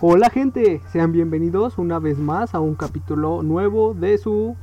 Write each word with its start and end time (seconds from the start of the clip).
Hola 0.00 0.30
gente, 0.30 0.80
sean 0.92 1.10
bienvenidos 1.10 1.76
una 1.76 1.98
vez 1.98 2.18
más 2.18 2.54
a 2.54 2.60
un 2.60 2.76
capítulo 2.76 3.42
nuevo 3.42 3.94
de 3.94 4.16
su 4.16 4.56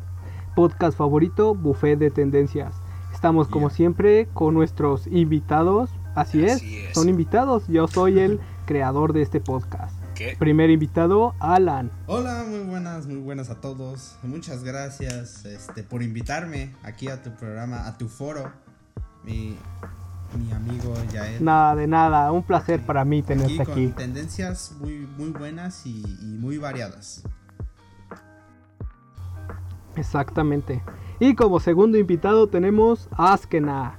podcast 0.55 0.97
favorito, 0.97 1.53
Buffet 1.53 1.99
de 1.99 2.09
Tendencias. 2.09 2.73
Estamos 3.13 3.49
como 3.49 3.69
siempre 3.69 4.29
con 4.33 4.53
nuestros 4.53 5.07
invitados, 5.07 5.89
así, 6.15 6.45
es, 6.45 6.63
son 6.93 7.09
invitados, 7.09 7.67
yo 7.67 7.85
soy 7.89 8.19
el 8.19 8.39
creador 8.65 9.11
de 9.11 9.23
este 9.23 9.41
podcast. 9.41 9.93
¿Qué? 10.15 10.37
Primer 10.39 10.69
invitado, 10.69 11.35
Alan. 11.39 11.91
Hola, 12.07 12.45
muy 12.47 12.59
buenas, 12.59 13.05
muy 13.05 13.17
buenas 13.17 13.49
a 13.49 13.59
todos. 13.59 14.15
Muchas 14.23 14.63
gracias 14.63 15.43
este, 15.43 15.83
por 15.83 16.01
invitarme 16.01 16.73
aquí 16.81 17.09
a 17.09 17.21
tu 17.21 17.35
programa, 17.35 17.87
a 17.87 17.97
tu 17.97 18.07
foro. 18.07 18.53
Mi, 19.25 19.57
mi 20.37 20.51
amigo 20.51 20.93
Yael. 21.11 21.43
Nada 21.43 21.75
de 21.75 21.87
nada, 21.87 22.31
un 22.31 22.43
placer 22.43 22.81
para 22.85 23.05
mí 23.05 23.19
aquí 23.19 23.27
tenerte 23.27 23.63
con 23.65 23.71
aquí. 23.71 23.87
tendencias 23.89 24.73
muy, 24.79 25.07
muy 25.17 25.29
buenas 25.31 25.85
y, 25.85 26.01
y 26.21 26.37
muy 26.37 26.57
variadas. 26.57 27.23
Exactamente. 29.95 30.81
Y 31.19 31.35
como 31.35 31.59
segundo 31.59 31.97
invitado 31.97 32.47
tenemos 32.47 33.07
a 33.11 33.33
Askena. 33.33 33.95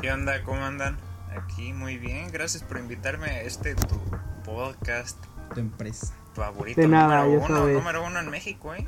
¿Qué 0.00 0.12
onda? 0.12 0.42
¿Cómo 0.44 0.62
andan? 0.64 0.96
Aquí 1.36 1.72
muy 1.72 1.96
bien. 1.96 2.30
Gracias 2.30 2.62
por 2.62 2.78
invitarme 2.78 3.26
a 3.26 3.42
este 3.42 3.74
tu 3.74 3.96
podcast 4.44 5.18
Tu 5.54 5.60
empresa. 5.60 6.14
favorito. 6.34 6.78
De 6.80 6.88
nada, 6.88 7.24
número 7.24 7.40
ya 7.40 7.46
uno, 7.46 7.56
sabes. 7.60 7.76
número 7.78 8.06
uno 8.06 8.18
en 8.20 8.30
México, 8.30 8.74
¿eh? 8.74 8.86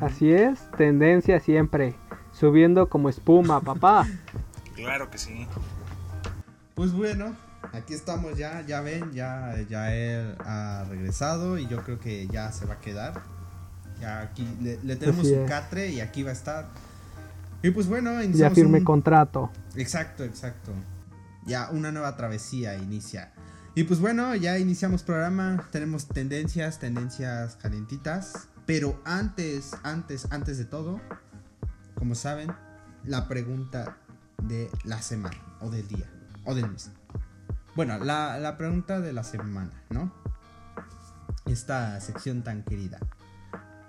Así 0.00 0.32
es, 0.32 0.60
tendencia 0.76 1.38
siempre, 1.40 1.94
subiendo 2.32 2.88
como 2.88 3.08
espuma, 3.08 3.60
papá. 3.60 4.06
Claro 4.74 5.10
que 5.10 5.18
sí. 5.18 5.46
Pues 6.74 6.92
bueno, 6.92 7.36
aquí 7.72 7.94
estamos 7.94 8.36
ya, 8.36 8.62
ya 8.66 8.80
ven, 8.80 9.12
ya, 9.12 9.54
ya 9.68 9.94
él 9.94 10.36
ha 10.40 10.84
regresado 10.88 11.58
y 11.58 11.66
yo 11.68 11.82
creo 11.84 11.98
que 12.00 12.26
ya 12.28 12.50
se 12.52 12.64
va 12.66 12.74
a 12.74 12.80
quedar. 12.80 13.22
Ya 14.00 14.20
aquí 14.20 14.46
le, 14.60 14.78
le 14.82 14.96
tenemos 14.96 15.26
es. 15.26 15.48
catre 15.48 15.88
y 15.90 16.00
aquí 16.00 16.22
va 16.22 16.30
a 16.30 16.32
estar. 16.34 16.68
Y 17.62 17.70
pues 17.70 17.86
bueno, 17.86 18.20
Ya 18.22 18.22
un- 18.78 18.84
contrato. 18.84 19.50
Exacto, 19.76 20.24
exacto. 20.24 20.72
Ya 21.46 21.70
una 21.70 21.92
nueva 21.92 22.16
travesía 22.16 22.76
inicia. 22.76 23.32
Y 23.74 23.84
pues 23.84 24.00
bueno, 24.00 24.34
ya 24.34 24.58
iniciamos 24.58 25.02
programa. 25.02 25.64
Tenemos 25.70 26.08
tendencias, 26.08 26.78
tendencias 26.78 27.56
calentitas. 27.56 28.48
Pero 28.66 29.00
antes, 29.04 29.72
antes, 29.82 30.26
antes 30.30 30.58
de 30.58 30.64
todo, 30.64 31.00
como 31.94 32.14
saben, 32.14 32.50
la 33.04 33.28
pregunta 33.28 33.96
de 34.42 34.70
la 34.84 35.00
semana, 35.02 35.36
o 35.60 35.70
del 35.70 35.86
día, 35.88 36.10
o 36.44 36.54
del 36.54 36.70
mes. 36.70 36.90
Bueno, 37.74 37.98
la, 37.98 38.38
la 38.38 38.56
pregunta 38.56 39.00
de 39.00 39.12
la 39.12 39.24
semana, 39.24 39.72
¿no? 39.90 40.12
Esta 41.46 42.00
sección 42.00 42.42
tan 42.42 42.62
querida. 42.62 42.98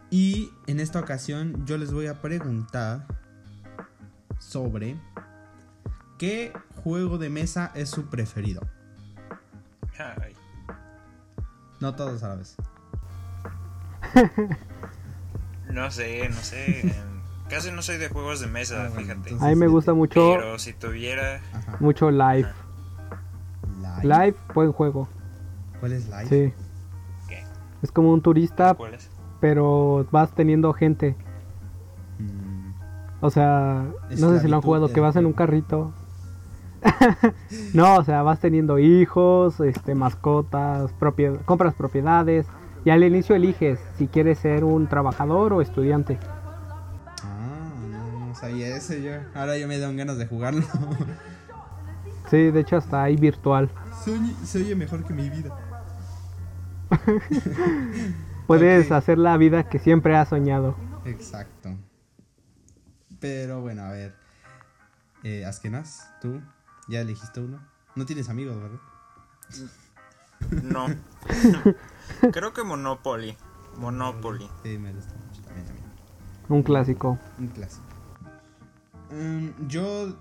Y 0.10 0.52
en 0.68 0.80
esta 0.80 1.00
ocasión 1.00 1.66
yo 1.66 1.78
les 1.78 1.92
voy 1.92 2.08
a 2.08 2.22
preguntar 2.22 3.06
sobre 4.40 4.98
¿Qué 6.24 6.54
juego 6.84 7.18
de 7.18 7.30
mesa 7.30 7.72
es 7.76 7.90
su 7.90 8.06
preferido? 8.06 8.62
Ay, 9.98 10.34
No 11.82 11.96
todos 11.96 12.24
a 12.24 12.30
la 12.30 12.36
vez. 12.36 12.56
no 15.70 15.92
sé, 15.92 16.30
no 16.30 16.38
sé. 16.38 16.94
Casi 17.50 17.72
no 17.72 17.82
soy 17.82 17.98
de 17.98 18.10
juegos 18.10 18.40
de 18.40 18.48
mesa, 18.48 18.76
Ah, 18.76 18.90
bueno, 18.90 18.96
fíjate. 19.02 19.14
entonces- 19.30 19.42
A 19.44 19.48
mí 19.50 19.56
me 19.56 19.68
gusta 19.68 19.94
mucho, 19.94 20.34
Pero 20.36 20.58
si 20.60 20.74
tuviera. 20.74 21.42
Ajá. 21.54 21.78
mucho 21.80 22.10
live. 22.10 22.48
Live. 23.80 24.04
Live, 24.04 24.36
buen 24.54 24.72
juego. 24.72 25.08
¿Cuál 25.80 25.94
es 25.94 26.06
live? 26.10 26.26
Sí. 26.28 26.54
¿Qué? 27.28 27.44
Es 27.82 27.92
como 27.92 28.12
un 28.14 28.22
turista, 28.22 28.74
¿Cuál 28.74 28.96
es? 28.96 29.10
pero 29.40 30.08
vas 30.12 30.32
teniendo 30.32 30.74
gente. 30.74 31.16
Mm, 32.20 32.72
O 33.22 33.30
sea, 33.30 33.86
no 34.20 34.32
sé 34.32 34.40
si 34.42 34.48
lo 34.48 34.56
han 34.58 34.62
jugado, 34.62 34.92
que 34.92 35.00
vas 35.00 35.16
en 35.16 35.26
un 35.26 35.34
carrito. 35.34 35.94
no, 37.74 37.96
o 37.98 38.04
sea, 38.04 38.22
vas 38.24 38.40
teniendo 38.40 38.80
hijos, 38.80 39.60
este, 39.62 39.96
mascotas, 39.96 40.92
propied- 41.00 41.44
compras 41.46 41.74
propiedades. 41.76 42.46
Y 42.86 42.90
al 42.90 43.02
inicio 43.04 43.36
eliges 43.38 43.80
si 43.98 44.08
quieres 44.08 44.40
ser 44.40 44.66
un 44.66 44.88
trabajador 44.88 45.54
o 45.54 45.62
estudiante. 45.62 46.20
Sabía 48.44 48.76
ese 48.76 49.02
yo. 49.02 49.12
Ahora 49.36 49.58
yo 49.58 49.70
me 49.70 49.80
dan 49.80 49.96
ganas 49.96 50.18
de 50.18 50.28
jugarlo. 50.28 50.66
Sí, 52.30 52.50
de 52.52 52.62
hecho 52.62 52.78
hasta 52.78 53.04
ahí 53.04 53.16
virtual. 53.16 53.70
Soy- 54.04 54.36
se 54.44 54.58
oye 54.64 54.76
mejor 54.76 55.06
que 55.06 55.14
mi 55.14 55.30
vida. 55.30 55.56
Puedes 58.48 58.92
hacer 58.92 59.18
la 59.20 59.38
vida 59.38 59.70
que 59.70 59.78
siempre 59.78 60.16
has 60.16 60.30
soñado. 60.30 60.76
Exacto. 61.06 61.70
Pero 63.20 63.62
bueno, 63.62 63.84
a 63.84 63.92
ver. 63.92 64.16
Eh, 65.24 65.46
Askenas, 65.46 66.10
tú 66.22 66.42
ya 66.88 67.02
elegiste 67.02 67.40
uno. 67.40 67.60
No 67.96 68.06
tienes 68.06 68.30
amigos, 68.30 68.58
¿verdad? 68.60 68.80
No. 70.64 70.88
Creo 72.32 72.52
que 72.54 72.64
Monopoly. 72.64 73.38
Monopoly. 73.78 74.50
Sí, 74.64 74.78
me 74.80 74.92
gusta 74.92 75.14
mucho 75.14 75.42
también 75.44 75.68
a 75.70 75.74
mí. 75.74 75.80
Un 76.50 76.64
clásico. 76.64 77.20
Un 77.38 77.48
clásico. 77.48 77.84
Mm, 79.14 79.68
yo. 79.68 80.18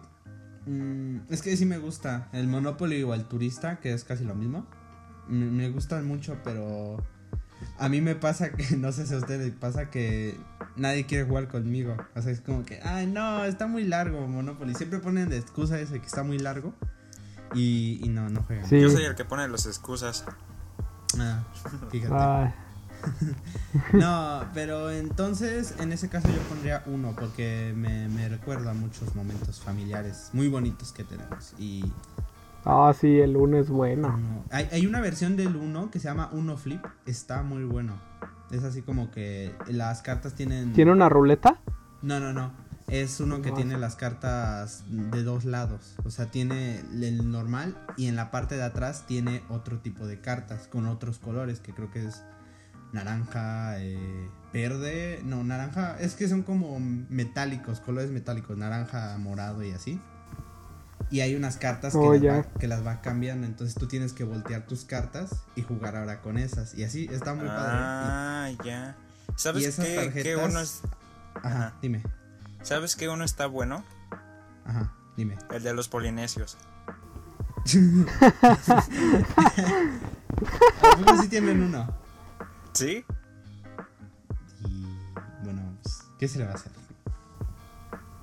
mm, 0.66 1.18
es 1.30 1.42
que 1.42 1.56
sí 1.56 1.64
me 1.66 1.78
gusta. 1.78 2.28
El 2.32 2.48
Monopoly 2.48 3.02
o 3.02 3.14
el 3.14 3.24
Turista, 3.24 3.80
que 3.80 3.92
es 3.92 4.04
casi 4.04 4.24
lo 4.24 4.34
mismo. 4.34 4.66
Me, 5.28 5.46
me 5.46 5.70
gustan 5.70 6.06
mucho, 6.06 6.38
pero. 6.44 7.02
A 7.78 7.88
mí 7.88 8.00
me 8.00 8.14
pasa 8.16 8.52
que, 8.52 8.76
no 8.76 8.92
sé 8.92 9.06
si 9.06 9.14
a 9.14 9.18
ustedes 9.18 9.40
les 9.46 9.54
pasa 9.54 9.90
que 9.90 10.36
nadie 10.76 11.06
quiere 11.06 11.24
jugar 11.24 11.48
conmigo. 11.48 11.96
O 12.14 12.22
sea, 12.22 12.32
es 12.32 12.40
como 12.40 12.64
que, 12.64 12.80
ay, 12.82 13.06
no, 13.06 13.44
está 13.44 13.66
muy 13.66 13.84
largo 13.84 14.26
Monopoly. 14.26 14.74
Siempre 14.74 14.98
ponen 14.98 15.28
de 15.28 15.38
excusa 15.38 15.78
ese 15.80 16.00
que 16.00 16.06
está 16.06 16.22
muy 16.22 16.38
largo. 16.38 16.74
Y, 17.54 18.00
y 18.02 18.08
no, 18.08 18.28
no 18.30 18.42
juegan. 18.42 18.66
Sí. 18.68 18.80
Yo 18.80 18.90
soy 18.90 19.04
el 19.04 19.14
que 19.14 19.24
pone 19.24 19.46
las 19.48 19.66
excusas. 19.66 20.24
Ah, 21.18 21.44
fíjate. 21.90 22.14
Ay, 22.14 22.54
No, 23.92 24.44
pero 24.54 24.90
entonces 24.90 25.74
en 25.80 25.92
ese 25.92 26.08
caso 26.08 26.28
yo 26.28 26.40
pondría 26.48 26.82
uno 26.86 27.14
porque 27.18 27.72
me, 27.76 28.08
me 28.08 28.28
recuerda 28.28 28.70
a 28.72 28.74
muchos 28.74 29.14
momentos 29.14 29.60
familiares 29.60 30.30
muy 30.32 30.48
bonitos 30.48 30.92
que 30.92 31.04
tenemos. 31.04 31.54
Y 31.58 31.84
Ah, 32.64 32.94
sí, 32.98 33.18
el 33.18 33.36
uno 33.36 33.58
es 33.58 33.68
bueno. 33.70 34.16
hay, 34.50 34.68
hay 34.70 34.86
una 34.86 35.00
versión 35.00 35.36
del 35.36 35.56
uno 35.56 35.90
que 35.90 35.98
se 35.98 36.04
llama 36.08 36.28
Uno 36.32 36.56
Flip, 36.56 36.84
está 37.06 37.42
muy 37.42 37.64
bueno. 37.64 37.98
Es 38.52 38.62
así 38.62 38.82
como 38.82 39.10
que 39.10 39.52
las 39.68 40.02
cartas 40.02 40.34
tienen... 40.34 40.72
¿Tiene 40.72 40.92
una 40.92 41.08
ruleta? 41.08 41.58
No, 42.02 42.20
no, 42.20 42.32
no. 42.32 42.52
Es 42.88 43.18
uno 43.20 43.40
que 43.42 43.48
No, 43.50 43.56
tiene 43.56 43.78
las 43.78 43.96
cartas 43.96 44.84
de 44.88 45.22
dos 45.22 45.44
lados. 45.44 45.96
O 46.04 46.10
sea, 46.10 46.26
tiene 46.26 46.80
el 46.92 47.30
normal 47.32 47.74
y 47.96 48.06
en 48.06 48.14
la 48.16 48.30
parte 48.30 48.56
de 48.56 48.62
atrás 48.64 49.06
tiene 49.06 49.42
otro 49.48 49.78
tipo 49.78 50.06
de 50.06 50.20
cartas 50.20 50.68
con 50.68 50.86
otros 50.86 51.18
colores 51.18 51.58
que 51.60 51.72
creo 51.72 51.90
que 51.90 52.04
es 52.06 52.22
naranja, 52.92 53.78
eh, 53.80 54.28
verde. 54.52 55.20
No, 55.24 55.42
naranja. 55.44 55.96
Es 55.98 56.14
que 56.14 56.28
son 56.28 56.42
como 56.42 56.78
metálicos, 56.80 57.80
colores 57.80 58.10
metálicos, 58.10 58.56
naranja, 58.56 59.16
morado 59.18 59.62
y 59.62 59.72
así. 59.72 60.00
Y 61.10 61.20
hay 61.20 61.34
unas 61.34 61.56
cartas 61.58 61.92
que, 61.92 61.98
Oh, 61.98 62.12
las, 62.14 62.22
ya. 62.22 62.32
va, 62.36 62.42
que 62.58 62.68
las 62.68 62.86
va 62.86 63.00
cambiando. 63.02 63.46
Entonces 63.46 63.74
tú 63.74 63.86
tienes 63.86 64.12
que 64.12 64.24
voltear 64.24 64.66
tus 64.66 64.84
cartas 64.84 65.30
y 65.56 65.62
jugar 65.62 65.96
ahora 65.96 66.20
con 66.22 66.38
esas. 66.38 66.74
Y 66.74 66.84
así 66.84 67.08
está 67.10 67.34
muy 67.34 67.46
padre. 67.48 67.78
Ah, 67.80 68.50
ya. 68.64 68.96
¿Sabes 69.36 69.62
Y 69.62 69.66
esas 69.66 69.84
qué, 69.86 70.10
qué 70.22 70.34
es, 70.34 70.82
ajá, 71.42 71.74
dime. 71.82 72.02
¿Sabes 72.62 72.96
qué 72.96 73.08
uno 73.08 73.24
está 73.24 73.46
bueno? 73.46 73.84
Ajá, 74.64 74.92
dime. 75.16 75.36
El 75.50 75.62
de 75.62 75.74
los 75.74 75.88
polinesios. 75.88 76.56
¿A 80.82 80.96
poco 80.96 81.22
sí 81.22 81.28
tienen 81.28 81.62
uno? 81.62 82.01
¿Sí? 82.86 83.04
Y 84.64 84.86
bueno, 85.44 85.62
pues, 85.82 85.98
¿qué 86.18 86.28
se 86.28 86.38
le 86.38 86.44
va 86.46 86.52
a 86.52 86.54
hacer? 86.54 86.72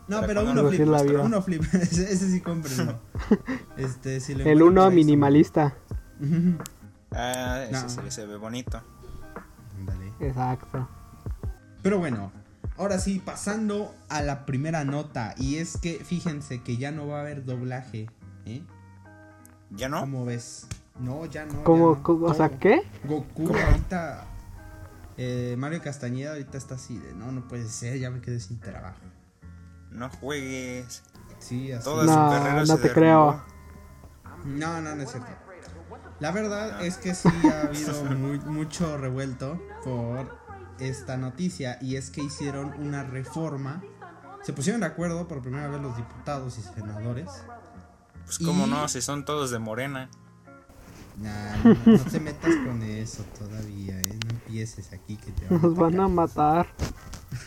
No, 0.08 0.16
Para 0.22 0.28
pero 0.28 0.42
uno 0.52 0.70
flip, 0.70 0.88
la 0.88 1.04
vida. 1.04 1.22
uno 1.22 1.42
flip, 1.42 1.64
ese, 1.74 2.12
ese 2.12 2.30
sí 2.32 2.42
cómprenlo. 2.42 3.00
Este, 3.78 4.20
si 4.20 4.34
lo 4.36 4.44
El 4.46 4.62
uno 4.64 4.90
minimalista. 4.92 5.76
Ah, 7.12 7.64
ese 7.64 7.72
No. 7.82 7.90
sí 7.90 8.12
se 8.12 8.26
ve 8.28 8.38
bonito. 8.38 8.80
Ándale. 9.80 10.14
Exacto. 10.20 10.88
Pero 11.82 11.98
bueno, 11.98 12.32
ahora 12.78 13.00
sí, 13.00 13.20
pasando 13.24 13.96
a 14.10 14.22
la 14.22 14.46
primera 14.46 14.84
nota. 14.86 15.34
Y 15.38 15.56
es 15.56 15.78
que 15.78 16.04
fíjense 16.06 16.62
que 16.62 16.78
ya 16.78 16.92
no 16.92 17.08
va 17.08 17.18
a 17.18 17.22
haber 17.22 17.46
doblaje. 17.46 18.10
¿eh? 18.46 18.62
¿Ya 19.72 19.90
no? 19.90 20.02
¿Cómo 20.02 20.24
ves? 20.24 20.68
No, 21.00 21.26
ya 21.26 21.46
no. 21.46 21.64
¿Cómo, 21.64 21.94
ya 21.94 21.98
no. 21.98 22.04
cómo- 22.04 22.26
o 22.28 22.34
sea, 22.36 22.50
qué? 22.60 22.84
Goku 23.06 23.46
¿Cómo? 23.46 23.58
ahorita. 23.60 24.26
Eh, 25.22 25.56
Mario 25.58 25.82
Castañeda 25.82 26.32
ahorita 26.32 26.58
está 26.58 26.76
así 26.76 26.98
de 26.98 27.14
no, 27.14 27.34
no 27.34 27.46
puede 27.46 27.68
ser, 27.68 28.00
ya 28.00 28.10
me 28.10 28.22
quedé 28.22 28.40
sin 28.40 28.58
trabajo. 28.62 29.02
No 29.92 30.10
juegues. 30.10 31.04
Sí, 31.40 31.74
así. 31.74 31.84
Toda 31.84 32.06
No, 32.06 32.14
su 32.14 32.34
carrera 32.34 32.64
no 32.64 32.78
te 32.78 32.94
creo. 32.94 33.44
No, 34.46 34.80
no, 34.80 34.96
no 34.96 35.04
es 35.04 35.12
cierto. 35.12 35.30
La 36.22 36.32
verdad 36.32 36.86
es 36.86 36.98
que 36.98 37.14
sí 37.16 37.28
ha 37.52 37.64
habido 37.68 38.06
mucho 38.46 38.98
revuelto 38.98 39.62
por 39.84 40.38
esta 40.80 41.18
noticia 41.18 41.78
y 41.82 41.98
es 41.98 42.12
que 42.12 42.24
hicieron 42.24 42.74
una 42.80 43.04
reforma. 43.04 43.84
Se 44.44 44.54
pusieron 44.54 44.80
de 44.80 44.88
acuerdo 44.88 45.28
por 45.28 45.42
primera 45.42 45.68
vez 45.68 45.82
los 45.82 45.98
diputados 45.98 46.58
y 46.58 46.62
senadores. 46.62 47.30
Pues 48.24 48.40
cómo 48.40 48.68
no, 48.68 48.88
si 48.88 49.02
son 49.02 49.26
todos 49.26 49.52
de 49.52 49.60
Morena. 49.60 50.10
Nah, 51.22 51.64
no, 51.64 52.00
te 52.00 52.20
metas 52.20 52.56
con 52.66 52.82
eso 52.84 53.24
todavía, 53.38 54.00
¿eh? 54.02 54.20
No 54.26 54.30
empieces 54.32 54.94
aquí 54.94 55.18
que 55.18 55.32
te 55.32 55.48
van 55.48 55.62
Nos 55.62 55.76
van 55.76 56.00
a 56.00 56.08
matar. 56.08 56.68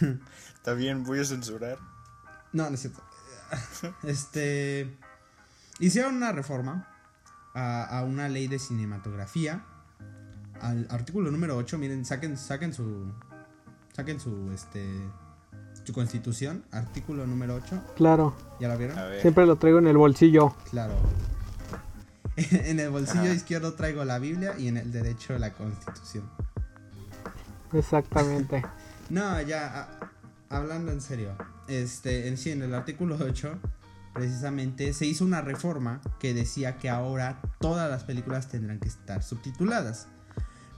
Está 0.55 0.75
bien, 0.75 1.05
voy 1.05 1.21
a 1.21 1.25
censurar. 1.25 1.79
No, 2.53 2.69
no 2.69 2.75
es 2.75 2.81
cierto. 2.81 3.03
Este. 4.03 4.97
Hicieron 5.79 6.17
una 6.17 6.33
reforma 6.33 6.89
a, 7.55 8.05
una 8.07 8.29
ley 8.29 8.47
de 8.47 8.59
cinematografía. 8.59 9.65
Al 10.61 10.87
artículo 10.91 11.31
número 11.31 11.57
8, 11.57 11.79
miren, 11.79 12.05
saquen, 12.05 12.37
saquen 12.37 12.73
su. 12.73 13.11
Saquen 13.95 14.21
su 14.21 14.53
este. 14.53 14.87
Su 15.85 15.93
constitución, 15.93 16.65
artículo 16.71 17.27
número 17.27 17.55
8. 17.57 17.83
Claro. 17.97 18.35
¿Ya 18.61 18.69
la 18.69 18.77
vieron? 18.77 18.97
Siempre 19.21 19.47
lo 19.47 19.57
traigo 19.57 19.79
en 19.79 19.89
el 19.89 19.97
bolsillo. 19.97 20.55
Claro. 20.71 20.95
en 22.37 22.81
el 22.81 22.91
bolsillo 22.91 23.33
izquierdo 23.33 23.75
traigo 23.75 24.05
la 24.05 24.19
Biblia 24.19 24.55
y 24.59 24.69
en 24.69 24.77
el 24.77 24.93
derecho 24.93 25.39
la 25.39 25.53
constitución. 25.53 26.29
Exactamente. 27.73 28.63
no, 29.11 29.41
ya, 29.43 29.89
hablando 30.49 30.93
en 30.93 31.01
serio. 31.01 31.37
Este, 31.69 32.29
en 32.29 32.37
sí, 32.37 32.51
en 32.51 32.63
el 32.63 32.75
artículo 32.75 33.19
8 33.21 33.59
precisamente 34.13 34.93
se 34.93 35.07
hizo 35.07 35.25
una 35.25 35.41
reforma 35.41 36.01
que 36.21 36.35
decía 36.35 36.77
que 36.77 36.91
ahora 36.91 37.41
todas 37.61 37.91
las 37.91 38.05
películas 38.05 38.49
tendrán 38.49 38.79
que 38.79 38.89
estar 38.89 39.23
subtituladas. 39.23 40.07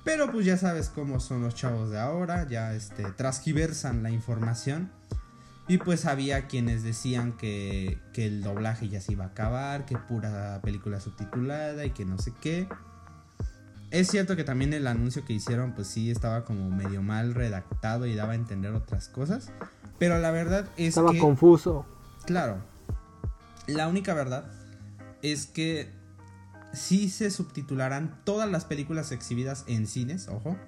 Pero 0.04 0.30
pues 0.30 0.44
ya 0.44 0.56
sabes 0.56 0.90
cómo 0.90 1.18
son 1.18 1.42
los 1.42 1.54
chavos 1.54 1.90
de 1.90 1.98
ahora, 1.98 2.46
ya 2.46 2.74
este, 2.74 3.04
transgiversan 3.12 4.02
la 4.02 4.10
información. 4.10 4.90
Y 5.66 5.78
pues 5.78 6.04
había 6.04 6.46
quienes 6.46 6.82
decían 6.82 7.32
que, 7.32 7.98
que 8.12 8.26
el 8.26 8.42
doblaje 8.42 8.88
ya 8.88 9.00
se 9.00 9.12
iba 9.12 9.24
a 9.24 9.28
acabar, 9.28 9.86
que 9.86 9.96
pura 9.96 10.60
película 10.62 11.00
subtitulada 11.00 11.84
y 11.86 11.90
que 11.90 12.04
no 12.04 12.18
sé 12.18 12.32
qué. 12.40 12.68
Es 13.90 14.08
cierto 14.08 14.36
que 14.36 14.44
también 14.44 14.74
el 14.74 14.86
anuncio 14.86 15.24
que 15.24 15.32
hicieron 15.32 15.72
pues 15.72 15.86
sí 15.86 16.10
estaba 16.10 16.44
como 16.44 16.68
medio 16.68 17.00
mal 17.00 17.34
redactado 17.34 18.06
y 18.06 18.14
daba 18.14 18.32
a 18.32 18.34
entender 18.34 18.72
otras 18.72 19.08
cosas. 19.08 19.52
Pero 19.98 20.18
la 20.18 20.30
verdad 20.32 20.66
es 20.76 20.76
que... 20.76 20.86
Estaba 20.86 21.16
confuso. 21.18 21.86
Claro, 22.26 22.58
la 23.66 23.88
única 23.88 24.12
verdad 24.12 24.44
es 25.22 25.46
que 25.46 25.90
si 26.72 27.08
se 27.08 27.30
subtitularán 27.30 28.20
todas 28.24 28.50
las 28.50 28.64
películas 28.64 29.12
exhibidas 29.12 29.64
en 29.66 29.86
cines, 29.86 30.28
ojo. 30.28 30.58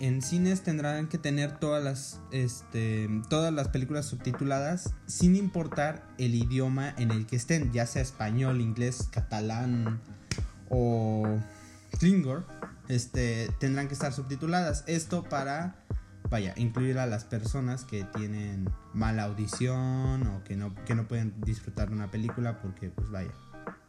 En 0.00 0.22
cines 0.22 0.62
tendrán 0.62 1.08
que 1.08 1.18
tener 1.18 1.58
todas 1.58 1.84
las, 1.84 2.20
este, 2.32 3.08
todas 3.28 3.52
las 3.52 3.68
películas 3.68 4.06
subtituladas 4.06 4.94
sin 5.06 5.36
importar 5.36 6.06
el 6.16 6.34
idioma 6.34 6.94
en 6.96 7.10
el 7.10 7.26
que 7.26 7.36
estén, 7.36 7.70
ya 7.72 7.86
sea 7.86 8.00
español, 8.00 8.62
inglés, 8.62 9.08
catalán 9.12 10.00
o 10.70 11.38
klingor, 11.98 12.46
este, 12.88 13.50
tendrán 13.60 13.88
que 13.88 13.94
estar 13.94 14.12
subtituladas. 14.12 14.84
Esto 14.86 15.22
para 15.24 15.76
vaya, 16.30 16.54
incluir 16.56 16.98
a 16.98 17.06
las 17.06 17.24
personas 17.24 17.84
que 17.84 18.04
tienen 18.04 18.70
mala 18.94 19.24
audición 19.24 20.26
o 20.28 20.44
que 20.44 20.56
no, 20.56 20.74
que 20.86 20.94
no 20.94 21.06
pueden 21.08 21.34
disfrutar 21.40 21.88
de 21.88 21.96
una 21.96 22.10
película 22.10 22.60
porque, 22.62 22.88
pues 22.88 23.10
vaya, 23.10 23.32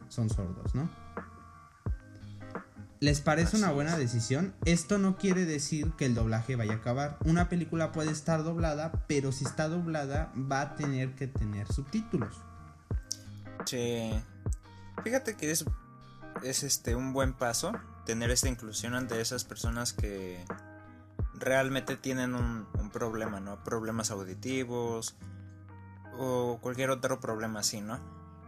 son 0.08 0.28
sordos, 0.28 0.74
¿no? 0.74 0.90
¿Les 3.02 3.20
parece 3.20 3.56
una 3.56 3.72
buena 3.72 3.98
decisión? 3.98 4.54
Esto 4.64 4.96
no 4.96 5.16
quiere 5.16 5.44
decir 5.44 5.90
que 5.98 6.06
el 6.06 6.14
doblaje 6.14 6.54
vaya 6.54 6.74
a 6.74 6.76
acabar. 6.76 7.18
Una 7.24 7.48
película 7.48 7.90
puede 7.90 8.12
estar 8.12 8.44
doblada, 8.44 8.92
pero 9.08 9.32
si 9.32 9.44
está 9.44 9.68
doblada 9.68 10.32
va 10.36 10.60
a 10.60 10.76
tener 10.76 11.16
que 11.16 11.26
tener 11.26 11.66
subtítulos. 11.66 12.40
Sí. 13.64 14.12
Fíjate 15.02 15.36
que 15.36 15.50
es, 15.50 15.64
es 16.44 16.62
este 16.62 16.94
un 16.94 17.12
buen 17.12 17.32
paso 17.32 17.72
tener 18.06 18.30
esta 18.30 18.48
inclusión 18.48 18.94
ante 18.94 19.20
esas 19.20 19.42
personas 19.42 19.92
que 19.92 20.44
realmente 21.34 21.96
tienen 21.96 22.36
un, 22.36 22.68
problema, 22.92 23.40
¿no? 23.40 23.64
Problemas 23.64 24.12
auditivos 24.12 25.16
o 26.20 26.60
cualquier 26.62 26.90
otro 26.90 27.18
problema 27.18 27.60
así, 27.60 27.80
¿no? 27.80 27.98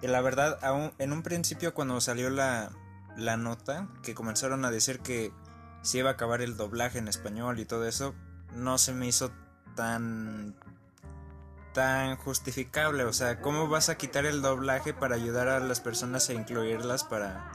Y 0.01 0.07
la 0.07 0.21
verdad, 0.21 0.61
aún, 0.63 0.93
en 0.99 1.13
un 1.13 1.25
principio 1.25 1.75
cuando 1.75 2.01
salió 2.01 2.31
la, 2.31 2.71
la 3.17 3.37
nota, 3.37 3.89
que 4.03 4.15
comenzaron 4.15 4.65
a 4.65 4.71
decir 4.71 5.01
que 5.01 5.33
se 5.83 5.99
iba 5.99 6.11
a 6.11 6.13
acabar 6.15 6.41
el 6.41 6.57
doblaje 6.57 6.99
en 6.99 7.09
español 7.09 7.59
y 7.59 7.65
todo 7.65 7.87
eso, 7.87 8.15
no 8.55 8.79
se 8.79 8.93
me 8.95 9.07
hizo 9.07 9.33
tan 9.75 10.55
tan 11.73 12.17
justificable, 12.17 13.05
o 13.05 13.13
sea, 13.13 13.41
¿cómo 13.41 13.67
vas 13.67 13.89
a 13.89 13.97
quitar 13.97 14.27
el 14.27 14.43
doblaje 14.43 14.95
para 14.95 15.17
ayudar 15.17 15.49
a 15.49 15.59
las 15.59 15.81
personas 15.81 16.29
a 16.29 16.33
incluirlas 16.33 17.03
para 17.03 17.51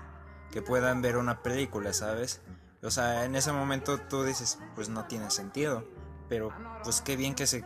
que 0.52 0.62
puedan 0.62 1.02
ver 1.02 1.16
una 1.16 1.42
película, 1.42 1.94
¿sabes? 1.94 2.42
O 2.82 2.92
sea, 2.92 3.26
en 3.26 3.36
ese 3.36 3.52
momento 3.52 3.98
tú 3.98 4.24
dices, 4.24 4.60
pues 4.76 4.90
no 4.90 5.06
tiene 5.06 5.32
sentido. 5.32 5.86
Pero 6.28 6.54
pues 6.84 7.02
qué 7.02 7.16
bien 7.16 7.36
que 7.36 7.48
se, 7.48 7.64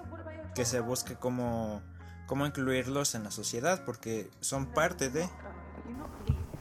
que 0.56 0.66
se 0.66 0.80
busque 0.80 1.16
cómo, 1.16 1.82
cómo 2.28 2.46
incluirlos 2.46 3.16
en 3.16 3.24
la 3.24 3.32
sociedad, 3.32 3.84
porque 3.86 4.30
son 4.40 4.68
parte 4.68 5.10
de... 5.10 5.30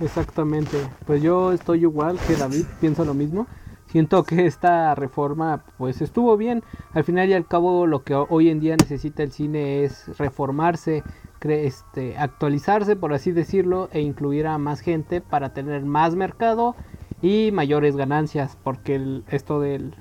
Exactamente. 0.03 0.77
Pues 1.07 1.23
yo 1.23 1.53
estoy 1.53 1.81
igual 1.81 2.19
que 2.27 2.37
David, 2.37 2.65
pienso 2.81 3.05
lo 3.05 3.15
mismo. 3.15 3.47
Siento 3.87 4.25
que 4.25 4.47
esta 4.47 4.95
reforma 4.95 5.65
pues 5.77 6.01
estuvo 6.01 6.37
bien. 6.37 6.63
Al 6.93 7.05
final 7.05 7.29
y 7.29 7.35
al 7.35 7.47
cabo 7.47 7.87
lo 7.87 8.03
que 8.05 8.15
hoy 8.15 8.49
en 8.49 8.59
día 8.59 8.77
necesita 8.77 9.23
el 9.23 9.33
cine 9.33 9.85
es 9.85 10.17
reformarse, 10.19 11.03
este, 11.43 12.17
actualizarse 12.17 12.97
por 12.97 13.13
así 13.13 13.33
decirlo 13.33 13.89
e 13.93 14.01
incluir 14.01 14.47
a 14.47 14.59
más 14.59 14.81
gente 14.81 15.21
para 15.21 15.53
tener 15.53 15.85
más 15.85 16.15
mercado 16.15 16.75
y 17.21 17.51
mayores 17.53 17.97
ganancias 17.97 18.57
porque 18.63 19.23
esto 19.29 19.61
del 19.61 19.95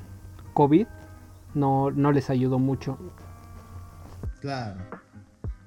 COVID 0.53 0.87
no, 1.53 1.91
no 1.91 2.11
les 2.11 2.29
ayudó 2.29 2.59
mucho. 2.59 2.97
Claro. 4.39 4.79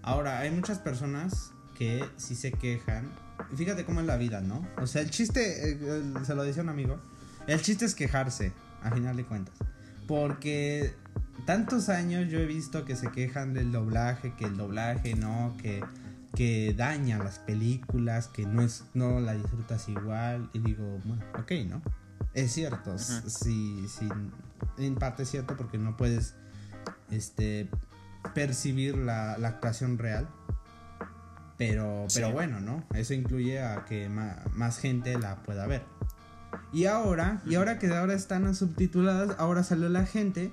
Ahora, 0.03 0.41
hay 0.41 0.51
muchas 0.51 0.79
personas 0.79 1.53
que 1.75 2.05
sí 2.17 2.35
se 2.35 2.53
quejan. 2.53 3.11
Fíjate 3.57 3.85
cómo 3.85 4.01
es 4.01 4.07
la 4.07 4.17
vida, 4.17 4.41
¿no? 4.41 4.67
O 4.79 4.87
sea, 4.87 5.03
el 5.03 5.11
chiste, 5.11 5.73
eh, 5.73 6.03
se 6.25 6.35
lo 6.35 6.43
decía 6.43 6.63
un 6.63 6.69
amigo, 6.69 7.01
el 7.47 7.61
chiste 7.61 7.85
es 7.85 7.95
quejarse, 7.95 8.53
a 8.83 8.91
final 8.91 9.17
de 9.17 9.25
cuentas. 9.25 9.55
Porque 10.07 10.95
tantos 11.47 11.89
años 11.89 12.31
yo 12.31 12.39
he 12.39 12.47
visto 12.47 12.85
que 12.85 12.97
se 12.97 13.11
quejan 13.11 13.55
del 13.55 13.73
doblaje, 13.73 14.35
que 14.37 14.45
el 14.45 14.57
doblaje 14.57 15.15
no, 15.15 15.57
que 15.61 15.83
que 16.35 16.75
daña 16.77 17.19
las 17.19 17.39
películas, 17.39 18.29
que 18.29 18.45
no 18.45 18.63
es 18.63 18.85
no 18.93 19.21
la 19.21 19.35
disfrutas 19.35 19.89
igual 19.89 20.51
y 20.53 20.59
digo, 20.59 21.01
bueno, 21.05 21.23
ok, 21.39 21.53
¿no? 21.69 21.83
Es 22.35 22.53
cierto, 22.53 22.99
sí, 22.99 23.87
sí, 23.89 24.09
en 24.79 24.95
parte 24.97 25.23
es 25.23 25.31
cierto 25.31 25.57
porque 25.57 25.79
no 25.79 25.97
puedes 25.97 26.35
este 27.11 27.69
percibir 28.35 28.97
la, 28.97 29.35
actuación 29.35 29.99
real. 29.99 30.29
Pero, 31.57 32.07
pero 32.13 32.33
bueno, 32.33 32.61
¿no? 32.61 32.85
Eso 32.95 33.15
incluye 33.15 33.63
a 33.63 33.85
que 33.85 34.09
más, 34.09 34.79
gente 34.79 35.19
la 35.19 35.43
pueda 35.43 35.67
ver. 35.67 35.85
Y 36.73 36.87
ahora, 36.87 37.43
y 37.47 37.55
ahora 37.55 37.79
que 37.79 37.89
ahora 37.89 38.15
están 38.15 38.53
subtituladas, 38.55 39.37
ahora 39.39 39.63
salió 39.63 39.89
la 39.89 40.07
gente 40.07 40.53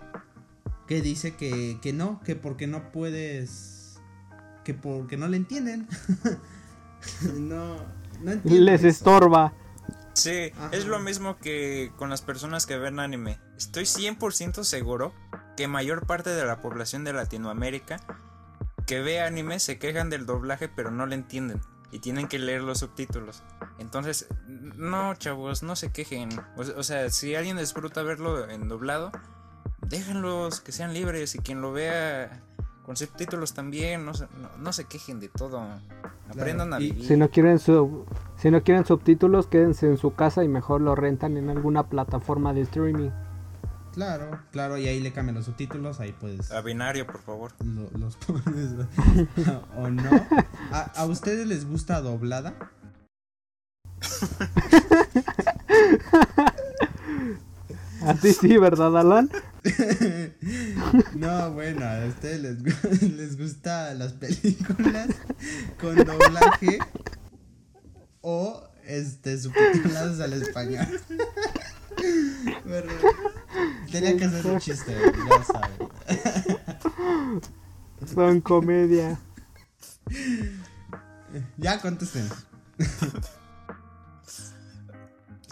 que 0.87 1.01
dice 1.01 1.35
que, 1.35 1.79
que 1.81 1.93
no, 1.93 2.21
que 2.21 2.35
porque 2.35 2.67
no 2.67 2.91
puedes 2.91 3.81
que 4.63 4.73
porque 4.73 5.17
no 5.17 5.27
le 5.27 5.37
entienden. 5.37 5.87
no, 7.39 7.77
no 8.21 8.31
entienden. 8.31 8.65
Les 8.65 8.83
estorba. 8.83 9.53
Sí, 10.13 10.51
es 10.71 10.85
lo 10.85 10.99
mismo 10.99 11.37
que 11.37 11.91
con 11.95 12.09
las 12.09 12.21
personas 12.21 12.65
que 12.65 12.77
ven 12.77 12.99
anime. 12.99 13.39
Estoy 13.57 13.83
100% 13.83 14.63
seguro 14.63 15.13
que 15.55 15.67
mayor 15.67 16.05
parte 16.05 16.29
de 16.29 16.45
la 16.45 16.61
población 16.61 17.03
de 17.03 17.13
Latinoamérica 17.13 17.97
que 18.91 18.99
ve 18.99 19.21
anime 19.21 19.57
se 19.59 19.79
quejan 19.79 20.09
del 20.09 20.25
doblaje 20.25 20.67
pero 20.67 20.91
no 20.91 21.05
le 21.05 21.15
entienden 21.15 21.61
y 21.93 21.99
tienen 21.99 22.27
que 22.27 22.39
leer 22.39 22.61
los 22.61 22.79
subtítulos. 22.79 23.41
Entonces, 23.79 24.27
no, 24.49 25.15
chavos, 25.15 25.63
no 25.63 25.77
se 25.77 25.93
quejen. 25.93 26.27
O, 26.57 26.61
o 26.77 26.83
sea, 26.83 27.09
si 27.09 27.33
alguien 27.35 27.55
disfruta 27.55 28.03
verlo 28.03 28.49
en 28.49 28.67
doblado, 28.67 29.13
déjenlos 29.87 30.59
que 30.59 30.73
sean 30.73 30.93
libres 30.93 31.35
y 31.35 31.39
quien 31.39 31.61
lo 31.61 31.71
vea 31.71 32.43
con 32.85 32.97
subtítulos 32.97 33.53
también, 33.53 34.03
no, 34.03 34.11
no, 34.59 34.73
se 34.73 34.83
quejen 34.83 35.21
de 35.21 35.29
todo. 35.29 35.65
Aprendan 36.29 36.73
a 36.73 36.77
vivir. 36.77 37.05
Si 37.05 37.15
no 37.15 37.29
quieren 37.29 37.59
su, 37.59 38.05
si 38.35 38.51
no 38.51 38.61
quieren 38.61 38.85
subtítulos, 38.85 39.47
quédense 39.47 39.87
en 39.87 39.95
su 39.95 40.15
casa 40.15 40.43
y 40.43 40.49
mejor 40.49 40.81
lo 40.81 40.95
rentan 40.95 41.37
en 41.37 41.49
alguna 41.49 41.87
plataforma 41.87 42.53
de 42.53 42.59
streaming. 42.59 43.11
Claro, 43.93 44.39
claro, 44.51 44.77
y 44.77 44.87
ahí 44.87 45.01
le 45.01 45.11
cambian 45.11 45.35
los 45.35 45.45
subtítulos, 45.45 45.99
ahí 45.99 46.13
puedes. 46.13 46.51
A 46.51 46.61
binario, 46.61 47.05
por 47.05 47.21
favor. 47.21 47.51
los 47.97 48.15
pones. 48.17 48.69
o 49.75 49.89
no. 49.89 50.09
¿A, 50.71 50.91
¿A, 50.95 51.05
ustedes 51.05 51.45
les 51.47 51.65
gusta 51.65 52.01
doblada? 52.01 52.53
ti 58.21 58.33
sí, 58.33 58.57
¿verdad, 58.57 58.97
Alan? 58.97 59.29
no, 61.15 61.51
bueno, 61.51 61.85
a 61.85 62.05
ustedes 62.05 62.41
les, 62.41 63.01
les 63.03 63.37
gustan 63.37 63.99
las 63.99 64.13
películas 64.13 65.09
con 65.79 65.95
doblaje 65.95 66.79
o 68.21 68.63
este 68.85 69.37
subtituladas 69.37 70.19
al 70.19 70.33
español. 70.33 70.87
Tenía 73.91 74.17
que 74.17 74.25
hacer 74.25 74.45
un 74.47 74.59
chiste, 74.59 74.95
ya 75.29 75.43
saben. 75.43 75.89
Son 78.13 78.41
comedia. 78.41 79.19
Ya 81.57 81.79
contesten. 81.79 82.27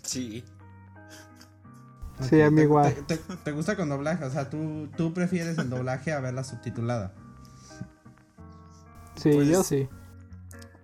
Sí. 0.04 0.44
Sí, 2.28 2.42
a 2.42 2.50
mí 2.50 2.62
igual. 2.62 2.96
Te, 3.44 3.52
gusta 3.52 3.76
con 3.76 3.90
doblaje? 3.90 4.26
O 4.26 4.32
sea, 4.32 4.50
¿tú, 4.50 4.90
tú 4.98 5.14
prefieres 5.14 5.58
el 5.58 5.70
doblaje 5.70 6.12
a 6.12 6.20
verla 6.20 6.44
subtitulada. 6.44 7.14
Sí, 9.16 9.32
yo 9.32 9.60
pues, 9.60 9.68
sí. 9.68 9.88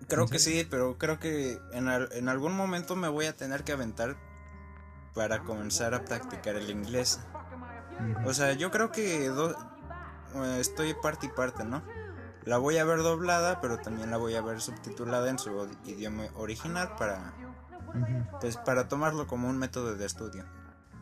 Creo 0.07 0.27
que 0.27 0.39
sí, 0.39 0.67
pero 0.69 0.97
creo 0.97 1.19
que 1.19 1.59
en, 1.73 1.87
en, 1.89 2.29
algún 2.29 2.55
momento 2.55 2.95
me 2.95 3.07
voy 3.07 3.25
a 3.25 3.35
tener 3.35 3.63
que 3.63 3.71
aventar 3.71 4.15
para 5.15 5.39
comenzar 5.39 5.95
a 5.95 6.05
practicar 6.05 6.55
el 6.55 6.69
inglés. 6.69 7.19
O 8.25 8.33
sea, 8.33 8.53
yo 8.53 8.69
creo 8.69 8.91
que 8.91 9.25
eh, 9.25 10.57
estoy 10.59 10.93
parte 11.01 11.27
y 11.27 11.29
parte, 11.29 11.63
¿no? 11.63 11.81
La 12.43 12.57
voy 12.57 12.77
a 12.77 12.83
ver 12.83 12.99
doblada, 12.99 13.61
pero 13.61 13.79
también 13.79 14.11
la 14.11 14.17
voy 14.17 14.35
a 14.35 14.41
ver 14.41 14.61
subtitulada 14.61 15.29
en 15.31 15.39
su 15.39 15.67
idioma 15.85 16.25
original 16.35 16.91
para 16.99 17.33
pues 18.41 18.57
para 18.57 18.87
tomarlo 18.87 19.25
como 19.25 19.49
un 19.49 19.57
método 19.57 19.95
de 19.95 20.05
estudio. 20.05 20.43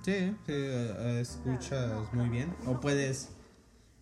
Sí, 0.05 0.35
sí, 0.45 0.53
eh, 0.53 1.19
escuchas 1.21 1.91
muy 2.13 2.29
bien. 2.29 2.55
O 2.65 2.79
puedes... 2.79 3.29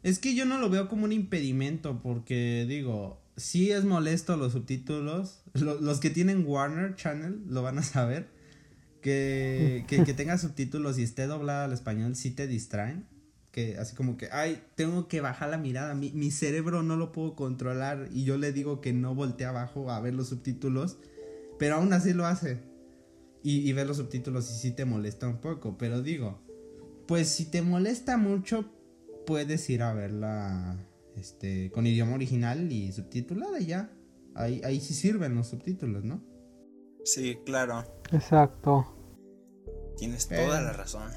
Es 0.04 0.20
que 0.20 0.36
yo 0.36 0.46
no 0.46 0.58
lo 0.58 0.70
veo 0.70 0.90
como 0.90 1.06
un 1.06 1.14
impedimento 1.14 2.02
porque 2.02 2.66
digo, 2.68 3.22
si 3.38 3.72
es 3.72 3.86
molesto 3.86 4.36
los 4.36 4.52
subtítulos. 4.52 5.44
los 5.54 6.00
que 6.00 6.10
tienen 6.10 6.44
Warner 6.46 6.96
Channel 6.96 7.44
lo 7.48 7.62
van 7.62 7.80
a 7.80 7.84
saber. 7.84 8.41
Que, 9.02 9.86
que, 9.88 10.14
tenga 10.14 10.38
subtítulos 10.38 10.98
y 11.00 11.04
esté 11.04 11.28
doblado 11.28 11.66
al 11.66 11.74
español 11.74 12.16
sí 12.16 12.32
te 12.32 12.48
distraen. 12.48 13.06
Que 13.52 13.78
así 13.78 13.96
como 13.96 14.16
que, 14.16 14.30
ay, 14.32 14.64
tengo 14.76 15.08
que 15.08 15.20
bajar 15.20 15.50
la 15.50 15.58
mirada. 15.58 15.94
Mi, 15.94 16.12
mi 16.12 16.32
cerebro 16.32 16.84
no 16.84 16.96
lo 16.96 17.12
puedo 17.12 17.36
controlar. 17.36 18.08
Y 18.14 18.24
yo 18.24 18.38
le 18.38 18.54
digo 18.54 18.80
que 18.80 18.94
no 18.94 19.14
voltee 19.16 19.46
abajo 19.46 19.92
a 19.92 20.00
ver 20.00 20.14
los 20.14 20.30
subtítulos. 20.30 20.98
Pero 21.60 21.76
aún 21.76 21.92
así 21.94 22.14
lo 22.14 22.26
hace 22.26 22.72
y, 23.44 23.74
ver 23.74 23.88
los 23.88 23.98
subtítulos 23.98 24.50
y 24.52 24.54
sí 24.54 24.72
te 24.72 24.86
molesta 24.86 25.28
un 25.28 25.38
poco. 25.38 25.78
Pero 25.78 26.02
digo, 26.02 26.40
pues 27.08 27.30
si 27.30 27.46
te 27.46 27.62
molesta 27.62 28.18
mucho, 28.18 28.72
puedes 29.26 29.70
ir 29.70 29.82
a 29.84 29.94
verla 29.94 30.78
este, 31.16 31.72
con 31.72 31.88
idioma 31.88 32.14
original 32.14 32.72
y 32.72 32.92
subtitulada 32.92 33.60
y 33.60 33.68
ya. 33.68 33.92
Ahí, 34.34 34.62
ahí 34.64 34.80
sí 34.80 34.94
sirven 34.94 35.36
los 35.36 35.48
subtítulos, 35.48 36.04
¿no? 36.04 36.24
Sí, 37.04 37.40
claro. 37.46 37.84
Exacto. 38.12 38.86
Tienes 39.98 40.28
toda 40.28 40.62
la 40.62 40.74
razón. 40.74 41.10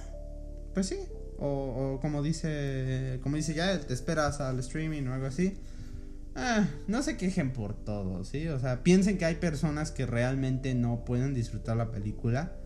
Pues 0.74 0.86
sí. 0.86 0.98
O, 1.38 1.48
o, 1.96 2.00
como 2.00 2.22
dice. 2.22 3.18
Como 3.22 3.36
dice 3.36 3.54
ya, 3.54 3.78
te 3.80 3.94
esperas 3.94 4.40
al 4.40 4.58
streaming 4.60 5.06
o 5.06 5.14
algo 5.14 5.26
así. 5.26 5.58
Ah, 6.36 6.66
no 6.88 7.02
se 7.02 7.16
quejen 7.16 7.52
por 7.52 7.74
todo, 7.74 8.24
¿sí? 8.24 8.48
O 8.48 8.58
sea, 8.58 8.82
piensen 8.82 9.18
que 9.18 9.24
hay 9.24 9.36
personas 9.36 9.92
que 9.92 10.04
realmente 10.04 10.74
no 10.74 11.04
pueden 11.04 11.32
disfrutar 11.32 11.76
la 11.76 11.92
película 11.92 12.56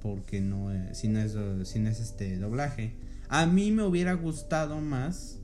porque 0.00 0.40
no, 0.40 0.72
es, 0.72 0.98
si, 0.98 1.08
no 1.08 1.20
es, 1.20 1.36
si 1.68 1.78
no 1.80 1.90
es 1.90 2.00
este 2.00 2.36
doblaje. 2.36 2.96
A 3.28 3.46
mí 3.46 3.70
me 3.72 3.82
hubiera 3.82 4.14
gustado 4.14 4.80
más 4.80 5.40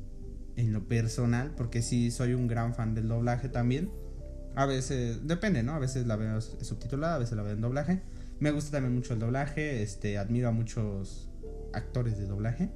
en 0.56 0.72
lo 0.72 0.88
personal, 0.88 1.52
porque 1.56 1.82
sí 1.82 2.10
soy 2.10 2.32
un 2.32 2.46
gran 2.46 2.74
fan 2.74 2.94
del 2.94 3.08
doblaje 3.08 3.48
también. 3.48 3.90
A 4.56 4.66
veces, 4.66 5.26
depende, 5.26 5.62
¿no? 5.62 5.74
A 5.74 5.78
veces 5.78 6.06
la 6.06 6.16
veo 6.16 6.40
subtitulada, 6.40 7.16
a 7.16 7.18
veces 7.18 7.36
la 7.36 7.42
veo 7.42 7.52
en 7.52 7.60
doblaje. 7.60 8.00
Me 8.40 8.50
gusta 8.50 8.72
también 8.72 8.94
mucho 8.94 9.12
el 9.14 9.20
doblaje, 9.20 9.82
este, 9.82 10.18
admiro 10.18 10.48
a 10.48 10.50
muchos 10.50 11.28
actores 11.72 12.18
de 12.18 12.26
doblaje. 12.26 12.70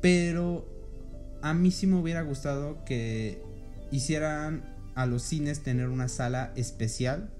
Pero 0.00 0.66
a 1.42 1.54
mí 1.54 1.70
sí 1.70 1.86
me 1.86 1.96
hubiera 1.96 2.22
gustado 2.22 2.84
que 2.84 3.42
hicieran 3.90 4.64
a 4.94 5.06
los 5.06 5.22
cines 5.22 5.62
tener 5.62 5.90
una 5.90 6.08
sala 6.08 6.52
especial 6.56 7.30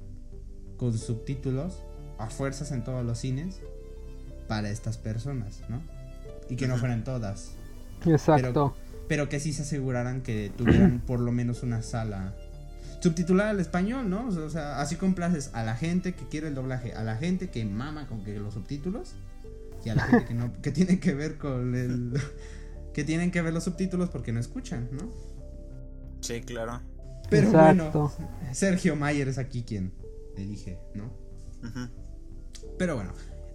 con 0.77 0.97
subtítulos 0.97 1.83
a 2.19 2.29
fuerzas 2.29 2.73
en 2.73 2.85
todos 2.85 3.05
los 3.05 3.19
cines 3.19 3.61
para 4.49 4.71
estas 4.71 4.99
personas, 4.99 5.63
¿no? 5.69 5.83
Y 6.49 6.57
que 6.57 6.69
no 6.69 6.77
fueran 6.77 7.05
todas. 7.05 7.53
Exacto. 8.05 8.77
Pero, 9.09 9.29
que 9.29 9.41
sí 9.41 9.53
se 9.53 9.63
aseguraran 9.63 10.23
que 10.23 10.53
tuvieran 10.57 11.01
por 11.07 11.21
lo 11.21 11.33
menos 11.33 11.63
una 11.63 11.83
sala 11.83 12.35
subtitulada 13.01 13.51
al 13.51 13.61
español, 13.61 14.09
¿no? 14.09 14.29
O 14.29 14.51
sea, 14.51 14.81
así 14.81 14.97
complaces 14.97 15.51
a 15.53 15.63
la 15.63 15.77
gente 15.77 16.15
que 16.15 16.27
quiere 16.29 16.49
el 16.49 16.55
doblaje, 16.55 16.93
a 16.93 17.05
la 17.05 17.17
gente 17.17 17.51
que 17.51 17.65
mama 17.65 18.07
con 18.07 18.23
que 18.25 18.39
los 18.39 18.55
subtítulos 18.55 19.15
y 19.85 19.91
a 19.91 19.95
la 19.95 20.03
gente 20.03 20.27
que 20.27 20.35
no 20.35 20.53
que 20.63 20.73
tiene 20.73 20.99
que 20.99 21.15
ver 21.15 21.39
con 21.39 21.75
el 21.75 22.21
que 22.95 23.05
tienen 23.05 23.31
que 23.31 23.43
ver 23.43 23.53
los 23.53 23.65
subtítulos 23.65 24.11
porque 24.11 24.33
no 24.33 24.41
escuchan, 24.41 24.89
¿no? 24.93 25.11
Sí, 26.21 26.41
claro. 26.41 26.81
Pero 27.29 27.51
bueno, 27.51 28.13
Sergio 28.53 28.97
Mayer 28.97 29.29
es 29.29 29.39
aquí 29.39 29.63
quien 29.63 29.93
dije, 30.45 30.79
¿no? 30.95 31.11
Pero 32.79 32.95
bueno, 32.95 33.13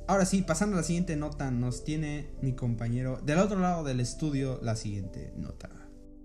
ahora 0.07 0.25
sí, 0.25 0.41
pasando 0.41 0.75
a 0.75 0.81
la 0.81 0.83
siguiente 0.83 1.15
nota, 1.15 1.51
nos 1.51 1.83
tiene 1.83 2.27
mi 2.41 2.53
compañero 2.53 3.19
del 3.23 3.39
otro 3.39 3.59
lado 3.59 3.83
del 3.83 3.99
estudio 3.99 4.59
la 4.61 4.75
siguiente 4.75 5.33
nota. 5.37 5.69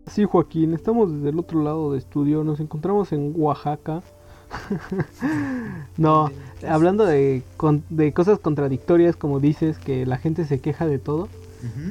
Sí, 0.06 0.24
Joaquín, 0.24 0.72
estamos 0.72 1.12
desde 1.12 1.30
el 1.30 1.38
otro 1.38 1.62
lado 1.62 1.90
del 1.90 1.98
estudio, 1.98 2.44
nos 2.44 2.60
encontramos 2.60 3.12
en 3.12 3.32
Oaxaca. 3.36 4.02
no, 5.96 6.30
hablando 6.66 7.04
de, 7.04 7.42
de, 7.90 8.12
cosas 8.12 8.38
contradictorias, 8.38 9.16
como 9.16 9.40
dices, 9.40 9.78
que 9.78 10.06
la 10.06 10.18
gente 10.18 10.44
se 10.44 10.60
queja 10.60 10.86
de 10.86 11.00
todo, 11.00 11.28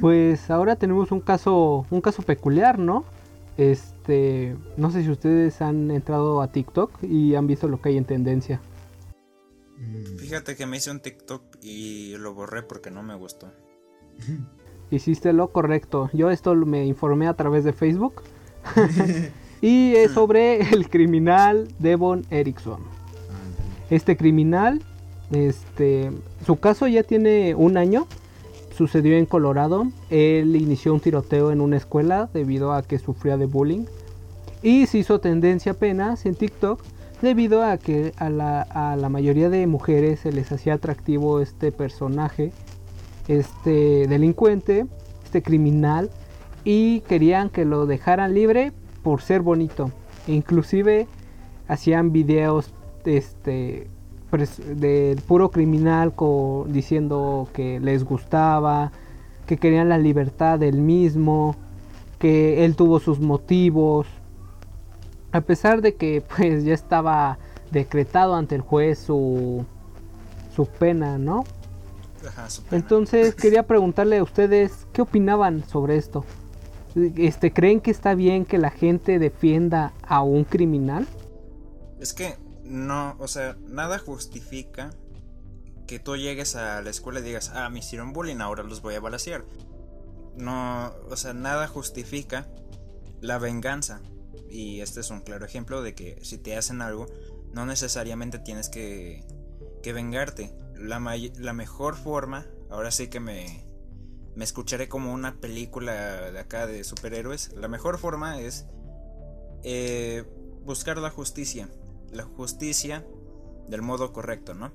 pues 0.00 0.50
ahora 0.50 0.76
tenemos 0.76 1.12
un 1.12 1.20
caso, 1.20 1.84
un 1.90 2.00
caso 2.00 2.22
peculiar, 2.22 2.78
¿no? 2.78 3.04
Este, 3.58 4.56
no 4.78 4.90
sé 4.90 5.02
si 5.02 5.10
ustedes 5.10 5.60
han 5.60 5.90
entrado 5.90 6.40
a 6.40 6.48
TikTok 6.48 7.02
y 7.02 7.34
han 7.34 7.46
visto 7.46 7.68
lo 7.68 7.82
que 7.82 7.90
hay 7.90 7.98
en 7.98 8.06
tendencia. 8.06 8.60
Mm. 9.76 10.16
Fíjate 10.18 10.56
que 10.56 10.64
me 10.64 10.78
hice 10.78 10.90
un 10.90 11.00
TikTok 11.00 11.42
y 11.62 12.16
lo 12.16 12.32
borré 12.32 12.62
porque 12.62 12.90
no 12.90 13.02
me 13.02 13.14
gustó. 13.14 13.52
Hiciste 14.90 15.32
lo 15.32 15.48
correcto. 15.48 16.10
Yo 16.12 16.30
esto 16.30 16.54
me 16.54 16.86
informé 16.86 17.28
a 17.28 17.34
través 17.34 17.64
de 17.64 17.72
Facebook. 17.72 18.22
y 19.60 19.94
es 19.94 20.12
sobre 20.12 20.60
el 20.72 20.88
criminal 20.88 21.68
Devon 21.78 22.24
Erickson. 22.30 22.80
Este 23.90 24.16
criminal, 24.16 24.82
este, 25.30 26.10
su 26.44 26.56
caso 26.56 26.86
ya 26.86 27.02
tiene 27.02 27.54
un 27.54 27.76
año 27.76 28.06
sucedió 28.76 29.16
en 29.16 29.26
Colorado. 29.26 29.88
Él 30.10 30.54
inició 30.54 30.92
un 30.94 31.00
tiroteo 31.00 31.50
en 31.50 31.60
una 31.60 31.76
escuela 31.76 32.28
debido 32.32 32.72
a 32.72 32.82
que 32.82 32.98
sufría 32.98 33.36
de 33.36 33.46
bullying. 33.46 33.86
Y 34.62 34.86
se 34.86 34.98
hizo 34.98 35.18
tendencia 35.18 35.72
apenas 35.72 36.26
en 36.26 36.34
TikTok 36.34 36.82
debido 37.22 37.64
a 37.64 37.78
que 37.78 38.12
a 38.18 38.28
la, 38.28 39.08
mayoría 39.08 39.48
de 39.48 39.66
mujeres 39.66 40.20
se 40.20 40.32
les 40.32 40.52
hacía 40.52 40.74
atractivo 40.74 41.40
este 41.40 41.72
personaje, 41.72 42.52
este 43.28 44.06
delincuente, 44.06 44.86
este 45.24 45.42
criminal. 45.42 46.10
Y 46.64 47.00
querían 47.00 47.48
que 47.48 47.64
lo 47.64 47.86
dejaran 47.86 48.34
libre 48.34 48.72
por 49.02 49.22
ser 49.22 49.42
bonito. 49.42 49.92
Inclusive 50.26 51.06
hacían 51.68 52.12
videos 52.12 52.72
este, 53.04 53.88
del 54.74 55.20
puro 55.22 55.50
criminal 55.50 56.12
diciendo 56.66 57.48
que 57.52 57.80
les 57.80 58.04
gustaba, 58.04 58.92
que 59.46 59.56
querían 59.56 59.88
la 59.88 59.98
libertad 59.98 60.58
del 60.58 60.80
mismo, 60.80 61.54
que 62.18 62.64
él 62.64 62.76
tuvo 62.76 62.98
sus 62.98 63.20
motivos. 63.20 64.06
A 65.32 65.40
pesar 65.40 65.82
de 65.82 65.94
que 65.94 66.22
pues 66.36 66.64
ya 66.64 66.74
estaba 66.74 67.38
decretado 67.70 68.34
ante 68.34 68.54
el 68.54 68.60
juez 68.60 68.98
su, 68.98 69.64
su 70.54 70.66
pena, 70.66 71.18
¿no? 71.18 71.44
Entonces 72.70 73.34
quería 73.36 73.66
preguntarle 73.66 74.18
a 74.18 74.22
ustedes 74.22 74.86
qué 74.92 75.02
opinaban 75.02 75.66
sobre 75.68 75.96
esto. 75.96 76.24
Este, 76.94 77.52
¿creen 77.52 77.80
que 77.80 77.90
está 77.90 78.14
bien 78.14 78.46
que 78.46 78.58
la 78.58 78.70
gente 78.70 79.18
defienda 79.18 79.92
a 80.02 80.22
un 80.22 80.44
criminal? 80.44 81.06
Es 82.00 82.14
que 82.14 82.36
no, 82.64 83.16
o 83.18 83.28
sea, 83.28 83.56
nada 83.68 83.98
justifica 83.98 84.90
que 85.86 85.98
tú 85.98 86.16
llegues 86.16 86.56
a 86.56 86.82
la 86.82 86.90
escuela 86.90 87.20
y 87.20 87.22
digas, 87.22 87.52
ah, 87.54 87.68
me 87.70 87.78
hicieron 87.78 88.12
bullying, 88.12 88.40
ahora 88.40 88.62
los 88.62 88.82
voy 88.82 88.94
a 88.94 89.00
balasear. 89.00 89.44
No, 90.36 90.92
o 91.08 91.16
sea, 91.16 91.32
nada 91.32 91.68
justifica 91.68 92.48
la 93.20 93.38
venganza. 93.38 94.00
Y 94.50 94.80
este 94.80 95.00
es 95.00 95.10
un 95.10 95.20
claro 95.20 95.44
ejemplo 95.44 95.82
de 95.82 95.94
que 95.94 96.18
si 96.22 96.38
te 96.38 96.56
hacen 96.56 96.82
algo, 96.82 97.06
no 97.52 97.66
necesariamente 97.66 98.38
tienes 98.38 98.68
que, 98.68 99.24
que 99.82 99.92
vengarte. 99.92 100.52
La, 100.78 101.00
la 101.38 101.52
mejor 101.52 101.96
forma, 101.96 102.46
ahora 102.70 102.90
sí 102.90 103.08
que 103.08 103.20
me, 103.20 103.66
me 104.36 104.44
escucharé 104.44 104.88
como 104.88 105.12
una 105.12 105.40
película 105.40 106.30
de 106.30 106.38
acá 106.38 106.66
de 106.66 106.84
superhéroes. 106.84 107.54
La 107.54 107.68
mejor 107.68 107.98
forma 107.98 108.40
es 108.40 108.66
eh, 109.62 110.24
buscar 110.62 110.98
la 110.98 111.10
justicia. 111.10 111.68
La 112.12 112.24
justicia 112.24 113.04
del 113.68 113.82
modo 113.82 114.12
correcto, 114.12 114.54
¿no? 114.54 114.72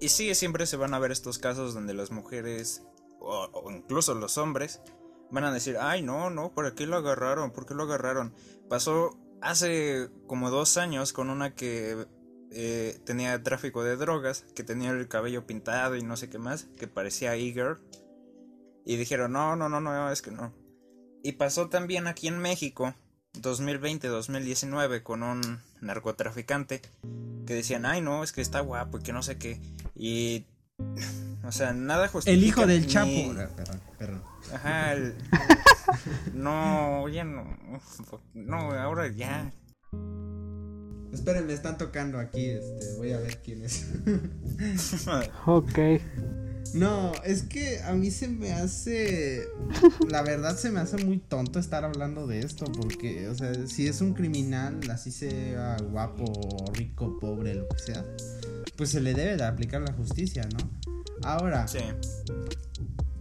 Y 0.00 0.08
sí, 0.08 0.34
siempre 0.34 0.66
se 0.66 0.76
van 0.76 0.92
a 0.94 0.98
ver 0.98 1.12
estos 1.12 1.38
casos 1.38 1.74
donde 1.74 1.94
las 1.94 2.10
mujeres, 2.10 2.82
o, 3.20 3.70
incluso 3.70 4.14
los 4.14 4.36
hombres, 4.36 4.82
van 5.30 5.44
a 5.44 5.52
decir, 5.52 5.78
ay, 5.80 6.02
no, 6.02 6.28
no, 6.28 6.52
¿para 6.52 6.74
qué 6.74 6.86
lo 6.86 6.96
agarraron? 6.96 7.52
¿Por 7.52 7.66
qué 7.66 7.74
lo 7.74 7.84
agarraron? 7.84 8.34
Pasó 8.68 9.16
hace 9.40 10.10
como 10.26 10.50
dos 10.50 10.76
años 10.76 11.12
con 11.12 11.30
una 11.30 11.54
que 11.54 12.06
eh, 12.56 13.00
tenía 13.04 13.42
tráfico 13.42 13.82
de 13.82 13.96
drogas, 13.96 14.44
que 14.54 14.62
tenía 14.62 14.90
el 14.90 15.08
cabello 15.08 15.44
pintado 15.44 15.96
y 15.96 16.02
no 16.02 16.16
sé 16.16 16.30
qué 16.30 16.38
más, 16.38 16.68
que 16.76 16.86
parecía 16.86 17.34
Eager. 17.34 17.78
Y 18.84 18.96
dijeron, 18.96 19.32
no, 19.32 19.56
no, 19.56 19.68
no, 19.68 19.80
no, 19.80 20.10
es 20.10 20.22
que 20.22 20.30
no. 20.30 20.54
Y 21.24 21.32
pasó 21.32 21.68
también 21.68 22.06
aquí 22.06 22.28
en 22.28 22.38
México, 22.38 22.94
2020-2019, 23.40 25.02
con 25.02 25.24
un 25.24 25.60
narcotraficante, 25.80 26.80
que 27.44 27.54
decían, 27.54 27.86
ay, 27.86 28.00
no, 28.00 28.22
es 28.22 28.30
que 28.30 28.40
está 28.40 28.60
guapo 28.60 28.98
y 28.98 29.02
que 29.02 29.12
no 29.12 29.22
sé 29.22 29.36
qué. 29.36 29.60
Y, 29.96 30.46
o 31.42 31.50
sea, 31.50 31.72
nada 31.72 32.06
justifica. 32.06 32.38
El 32.38 32.44
hijo 32.44 32.66
del 32.66 32.86
Chapo. 32.86 33.34
Perdón, 33.34 33.80
perdón. 33.98 34.22
Ajá, 34.52 34.92
el... 34.92 35.14
no, 36.34 37.08
ya 37.08 37.24
no. 37.24 37.58
No, 38.34 38.70
ahora 38.72 39.08
ya. 39.08 39.52
Esperen, 41.14 41.46
me 41.46 41.54
están 41.54 41.78
tocando 41.78 42.18
aquí, 42.18 42.46
este, 42.46 42.94
voy 42.96 43.12
a 43.12 43.18
ver 43.18 43.38
quién 43.38 43.62
es. 43.62 43.86
ok. 45.46 45.78
No, 46.74 47.12
es 47.24 47.44
que 47.44 47.80
a 47.82 47.92
mí 47.92 48.10
se 48.10 48.26
me 48.26 48.52
hace. 48.52 49.46
La 50.08 50.22
verdad 50.22 50.56
se 50.56 50.72
me 50.72 50.80
hace 50.80 50.96
muy 50.96 51.18
tonto 51.18 51.60
estar 51.60 51.84
hablando 51.84 52.26
de 52.26 52.40
esto. 52.40 52.64
Porque, 52.64 53.28
o 53.28 53.34
sea, 53.36 53.52
si 53.68 53.86
es 53.86 54.00
un 54.00 54.12
criminal, 54.12 54.80
así 54.90 55.12
sea 55.12 55.76
guapo, 55.90 56.24
rico, 56.72 57.16
pobre, 57.20 57.54
lo 57.54 57.68
que 57.68 57.78
sea, 57.78 58.04
pues 58.76 58.90
se 58.90 59.00
le 59.00 59.14
debe 59.14 59.36
de 59.36 59.44
aplicar 59.44 59.82
la 59.82 59.92
justicia, 59.92 60.48
¿no? 60.52 60.68
Ahora, 61.22 61.68
sí. 61.68 61.78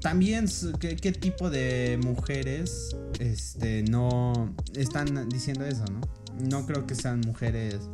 también, 0.01 0.47
¿qué, 0.79 0.95
¿qué, 0.95 1.11
tipo 1.11 1.51
de 1.51 1.99
mujeres 2.03 2.95
este, 3.19 3.83
no 3.83 4.55
están 4.75 5.29
diciendo 5.29 5.63
eso, 5.63 5.85
no? 5.85 6.01
No 6.39 6.65
creo 6.65 6.85
que 6.87 6.95
sean 6.95 7.21
mujeres 7.21 7.89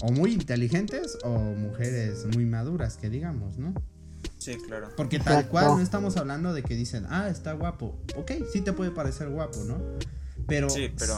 o 0.00 0.10
muy 0.12 0.32
inteligentes 0.32 1.18
o 1.24 1.38
mujeres 1.38 2.26
muy 2.34 2.46
maduras, 2.46 2.96
que 2.96 3.10
digamos, 3.10 3.58
¿no? 3.58 3.74
Sí, 4.38 4.56
claro. 4.56 4.88
Porque 4.96 5.18
tal 5.18 5.46
cual 5.48 5.76
no 5.76 5.80
estamos 5.80 6.16
hablando 6.16 6.52
de 6.52 6.62
que 6.62 6.74
dicen, 6.74 7.06
ah, 7.08 7.28
está 7.28 7.52
guapo. 7.52 7.96
Ok, 8.16 8.32
sí 8.52 8.60
te 8.60 8.72
puede 8.72 8.90
parecer 8.90 9.28
guapo, 9.28 9.62
¿no? 9.64 9.80
Pero, 10.48 10.68
sí, 10.68 10.92
pero... 10.98 11.14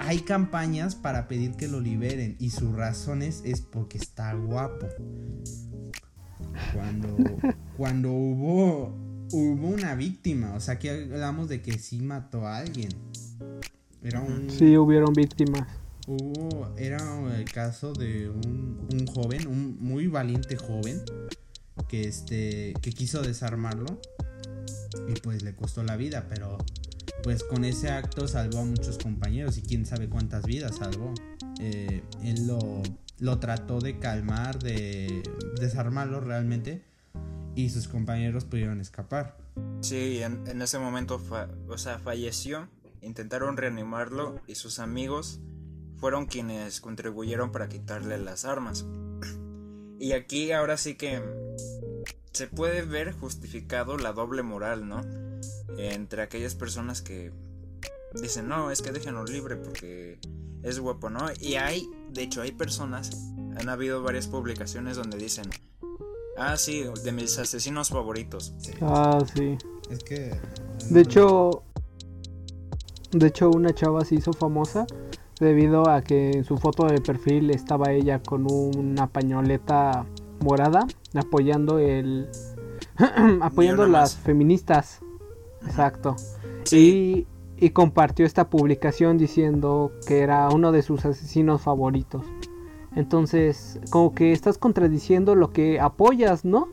hay 0.00 0.20
campañas 0.20 0.96
para 0.96 1.28
pedir 1.28 1.52
que 1.52 1.68
lo 1.68 1.80
liberen 1.80 2.36
y 2.40 2.50
sus 2.50 2.74
razones 2.74 3.42
es 3.44 3.60
porque 3.60 3.98
está 3.98 4.34
guapo. 4.34 4.88
Cuando, 6.74 7.16
cuando 7.76 8.10
hubo, 8.10 8.96
hubo 9.30 9.68
una 9.68 9.94
víctima, 9.94 10.54
o 10.54 10.60
sea, 10.60 10.74
aquí 10.74 10.88
hablamos 10.88 11.48
de 11.48 11.62
que 11.62 11.78
sí 11.78 12.00
mató 12.00 12.46
a 12.46 12.58
alguien. 12.58 12.88
Era 14.02 14.20
un... 14.20 14.50
Sí, 14.50 14.76
hubieron 14.76 15.12
víctimas. 15.12 15.68
Hubo, 16.06 16.72
era 16.76 16.98
el 17.36 17.44
caso 17.50 17.92
de 17.92 18.28
un, 18.28 19.06
joven, 19.12 19.48
un 19.48 19.76
muy 19.80 20.06
valiente 20.06 20.56
joven, 20.56 21.02
que 21.88 22.06
este 22.06 22.74
que 22.80 22.92
quiso 22.92 23.22
desarmarlo 23.22 24.00
y 25.08 25.20
pues 25.20 25.42
le 25.42 25.54
costó 25.54 25.82
la 25.82 25.96
vida, 25.96 26.26
pero 26.28 26.58
pues 27.22 27.42
con 27.42 27.64
ese 27.64 27.90
acto 27.90 28.28
salvó 28.28 28.60
a 28.60 28.64
muchos 28.64 28.98
compañeros 28.98 29.58
y 29.58 29.62
quién 29.62 29.84
sabe 29.84 30.08
cuántas 30.08 30.44
vidas 30.44 30.76
salvó. 30.76 31.12
Eh, 31.60 32.02
él 32.22 32.46
lo, 32.46 32.82
lo 33.18 33.38
trató 33.40 33.80
de 33.80 33.98
calmar, 33.98 34.60
de 34.60 35.22
desarmarlo 35.60 36.20
realmente 36.20 36.84
y 37.56 37.70
sus 37.70 37.88
compañeros 37.88 38.44
pudieron 38.44 38.80
escapar. 38.80 39.36
Sí, 39.80 40.22
en, 40.22 40.46
en 40.46 40.62
ese 40.62 40.78
momento 40.78 41.20
o 41.68 41.78
sea, 41.78 41.98
falleció, 41.98 42.68
intentaron 43.00 43.56
reanimarlo 43.56 44.40
y 44.46 44.54
sus 44.54 44.78
amigos 44.78 45.40
fueron 45.98 46.26
quienes 46.26 46.80
contribuyeron 46.80 47.52
para 47.52 47.68
quitarle 47.68 48.18
las 48.18 48.44
armas. 48.44 48.84
Y 49.98 50.12
aquí 50.12 50.52
ahora 50.52 50.76
sí 50.76 50.94
que 50.94 51.22
se 52.32 52.46
puede 52.46 52.82
ver 52.82 53.12
justificado 53.12 53.96
la 53.96 54.12
doble 54.12 54.42
moral, 54.42 54.88
¿no? 54.88 55.00
Entre 55.78 56.22
aquellas 56.22 56.54
personas 56.54 57.00
que 57.00 57.32
dicen, 58.20 58.48
no, 58.48 58.70
es 58.70 58.82
que 58.82 58.92
déjenlo 58.92 59.24
libre 59.24 59.56
porque 59.56 60.18
es 60.62 60.78
guapo, 60.78 61.08
¿no? 61.08 61.26
Y 61.40 61.54
hay, 61.54 61.88
de 62.10 62.22
hecho, 62.22 62.42
hay 62.42 62.52
personas, 62.52 63.10
han 63.56 63.68
habido 63.68 64.02
varias 64.02 64.26
publicaciones 64.26 64.96
donde 64.96 65.16
dicen, 65.16 65.46
ah, 66.36 66.56
sí, 66.56 66.84
de 67.04 67.12
mis 67.12 67.38
asesinos 67.38 67.88
favoritos. 67.88 68.54
Ah, 68.82 69.24
sí. 69.34 69.56
Es 69.90 70.04
que... 70.04 70.38
De 70.90 71.00
hecho, 71.00 71.62
de 73.12 73.28
hecho, 73.28 73.50
una 73.50 73.74
chava 73.74 74.04
se 74.04 74.16
hizo 74.16 74.32
famosa 74.32 74.86
debido 75.40 75.88
a 75.88 76.02
que 76.02 76.30
en 76.30 76.44
su 76.44 76.56
foto 76.56 76.86
de 76.86 77.00
perfil 77.00 77.50
estaba 77.50 77.92
ella 77.92 78.20
con 78.22 78.50
una 78.50 79.06
pañoleta 79.06 80.06
morada 80.40 80.86
apoyando 81.14 81.78
el 81.78 82.28
apoyando 83.40 83.86
las 83.86 84.16
feministas. 84.16 85.00
Exacto. 85.66 86.16
Y, 86.70 87.26
y, 87.56 87.70
compartió 87.70 88.24
esta 88.26 88.48
publicación 88.50 89.18
diciendo 89.18 89.92
que 90.06 90.20
era 90.20 90.48
uno 90.50 90.72
de 90.72 90.82
sus 90.82 91.04
asesinos 91.04 91.62
favoritos. 91.62 92.24
Entonces 92.94 93.78
como 93.90 94.14
que 94.14 94.32
estás 94.32 94.58
contradiciendo 94.58 95.34
lo 95.34 95.52
que 95.52 95.80
apoyas 95.80 96.44
no 96.44 96.68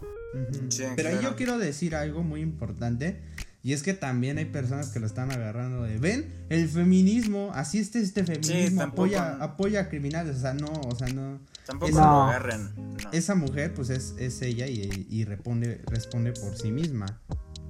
pero 0.96 1.10
ahí 1.10 1.20
yo 1.22 1.36
quiero 1.36 1.58
decir 1.58 1.96
algo 1.96 2.24
muy 2.24 2.42
importante 2.42 3.22
y 3.66 3.72
es 3.72 3.82
que 3.82 3.94
también 3.94 4.38
hay 4.38 4.46
personas 4.46 4.90
que 4.90 5.00
lo 5.00 5.08
están 5.08 5.32
agarrando 5.32 5.84
de, 5.84 5.98
ven, 5.98 6.34
el 6.50 6.68
feminismo, 6.68 7.50
así 7.54 7.80
este 7.80 8.00
este 8.00 8.26
feminismo, 8.26 8.82
apoya, 8.82 9.38
apoya 9.42 9.80
a 9.80 9.90
criminales, 9.90 10.36
o 10.36 10.40
sea, 10.42 10.54
no, 10.54 10.68
o 10.68 10.96
sea, 10.96 11.08
no. 11.08 11.40
Tampoco 11.66 11.90
esa, 11.90 12.02
lo 12.02 12.24
agarren. 12.24 12.70
Esa 13.14 13.36
mujer, 13.36 13.74
pues 13.74 13.90
es, 13.90 14.16
es 14.18 14.42
ella 14.42 14.68
y, 14.68 15.08
y, 15.10 15.24
responde, 15.24 15.82
responde 15.88 16.34
por 16.34 16.58
sí 16.58 16.74
misma. 16.74 17.22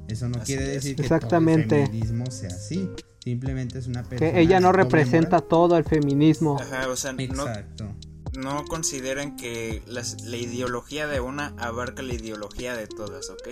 Eso 0.08 0.28
no 0.30 0.40
quiere 0.40 0.68
decir 0.68 0.96
que 0.96 1.08
todo 1.08 1.38
el 1.38 1.70
feminismo 1.70 2.26
sea 2.32 2.50
así. 2.50 2.90
Simplemente 3.24 3.78
es 3.78 3.86
una 3.86 4.02
persona. 4.02 4.32
Que 4.32 4.42
ella 4.42 4.60
no 4.60 4.72
representa 4.72 5.42
todo 5.42 5.78
el 5.78 5.84
feminismo. 5.84 6.60
Ajá, 6.60 6.90
o 6.90 6.96
sea, 6.96 7.12
Exacto. 7.12 7.94
No, 8.34 8.56
no 8.56 8.66
consideren 8.66 9.38
que 9.38 9.84
las, 9.86 10.24
la 10.24 10.38
ideología 10.38 11.06
de 11.06 11.20
una 11.20 11.54
abarca 11.60 12.02
la 12.02 12.16
ideología 12.16 12.76
de 12.76 12.88
todas, 12.88 13.30
¿ok? 13.30 13.48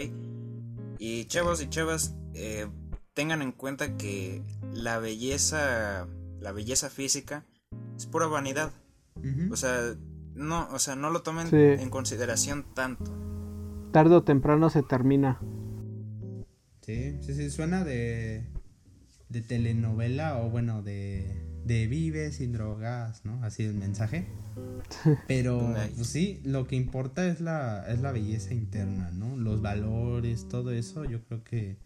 Y 1.04 1.26
chavos 1.26 1.60
y 1.64 1.68
chavas, 1.68 2.16
eh, 2.36 2.68
tengan 3.16 3.42
en 3.42 3.54
cuenta 3.54 3.98
que 3.98 4.44
la 4.72 5.00
belleza, 5.00 6.08
la 6.40 6.52
belleza 6.52 6.92
física 6.92 7.44
es 7.98 8.06
pura 8.06 8.28
vanidad. 8.28 8.72
O 9.52 9.56
sea, 9.56 9.96
no, 10.36 10.70
o 10.72 10.78
sea, 10.78 10.96
no 10.96 11.10
lo 11.10 11.24
tomen 11.24 11.48
en 11.52 11.90
consideración 11.90 12.68
tanto. 12.76 13.12
Tarde 13.92 14.14
o 14.14 14.24
temprano 14.24 14.70
se 14.70 14.84
termina. 14.84 15.40
Sí, 16.82 17.18
sí, 17.22 17.34
sí, 17.34 17.50
suena 17.50 17.84
de, 17.84 18.46
de 19.30 19.42
telenovela 19.42 20.38
o 20.38 20.52
bueno, 20.52 20.84
de, 20.84 21.51
de 21.65 21.88
vive 21.88 22.32
sin 22.32 22.54
drogas, 22.54 23.24
¿no? 23.26 23.43
Así 23.43 23.63
el 23.63 23.74
mensaje. 23.74 24.28
Pero 25.28 25.74
pues 25.95 26.08
sí, 26.08 26.41
lo 26.43 26.67
que 26.67 26.76
importa 26.76 27.26
es 27.28 27.41
la, 27.41 27.86
es 27.88 28.02
la 28.02 28.12
belleza 28.12 28.54
interna, 28.54 29.12
¿no? 29.12 29.38
Los 29.38 29.62
valores, 29.62 30.47
todo 30.47 30.71
eso, 30.71 31.06
yo 31.06 31.24
creo 31.24 31.43
que 31.43 31.78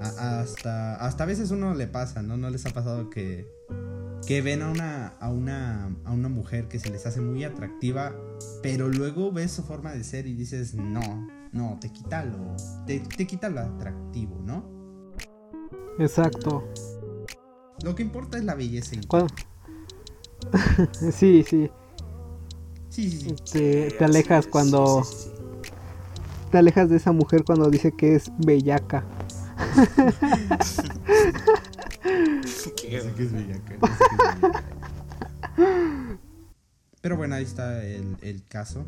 hasta, 0.00 0.96
hasta 0.96 1.24
a 1.24 1.26
veces 1.26 1.50
uno 1.50 1.74
le 1.74 1.86
pasa, 1.86 2.22
¿no? 2.22 2.36
No 2.36 2.50
les 2.50 2.64
ha 2.66 2.70
pasado 2.70 3.10
que, 3.10 3.46
que 4.26 4.40
ven 4.40 4.62
a 4.62 4.70
una, 4.70 5.08
a, 5.20 5.30
una, 5.30 5.94
a 6.04 6.12
una 6.12 6.28
mujer 6.28 6.68
que 6.68 6.78
se 6.78 6.90
les 6.90 7.06
hace 7.06 7.20
muy 7.20 7.44
atractiva, 7.44 8.14
pero 8.62 8.88
luego 8.88 9.30
ves 9.32 9.52
su 9.52 9.62
forma 9.62 9.92
de 9.92 10.04
ser 10.04 10.26
y 10.26 10.34
dices, 10.34 10.74
no, 10.74 11.28
no, 11.52 11.78
te 11.80 11.90
quita 11.90 12.24
lo, 12.24 12.56
te, 12.86 13.00
te 13.00 13.26
quita 13.26 13.48
lo 13.50 13.60
atractivo, 13.60 14.40
¿no? 14.44 14.64
Exacto. 15.98 16.64
Lo 17.82 17.94
que 17.94 18.02
importa 18.02 18.38
es 18.38 18.44
la 18.44 18.54
belleza. 18.54 18.96
sí, 21.12 21.44
sí. 21.48 21.70
Sí, 22.88 23.10
sí, 23.10 23.34
Te, 23.52 24.04
alejas 24.04 24.46
cuando. 24.46 25.02
te 26.50 26.58
alejas 26.58 26.90
de 26.90 26.96
esa 26.96 27.12
mujer 27.12 27.42
cuando 27.44 27.70
dice 27.70 27.92
que 27.96 28.14
es 28.14 28.30
bellaca. 28.38 29.04
Pero 37.00 37.16
bueno, 37.16 37.34
ahí 37.34 37.44
está 37.44 37.82
el, 37.84 38.16
el 38.20 38.44
caso 38.46 38.84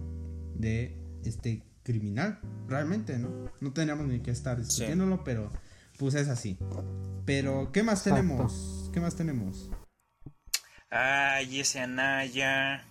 de 0.54 0.98
este 1.24 1.62
criminal, 1.82 2.40
realmente, 2.68 3.18
¿no? 3.18 3.30
No 3.60 3.72
tendríamos 3.72 4.06
ni 4.06 4.20
que 4.20 4.30
estar 4.30 4.58
discutiéndolo, 4.58 5.24
pero 5.24 5.50
pues 5.98 6.14
es 6.14 6.28
así. 6.28 6.58
Pero, 7.24 7.72
¿qué 7.72 7.82
más 7.82 8.04
tenemos? 8.04 8.90
¿Qué 8.92 9.00
más 9.00 9.16
tenemos? 9.16 9.70
Ay, 10.90 11.60
ese 11.60 11.80
Anaya. 11.80 12.84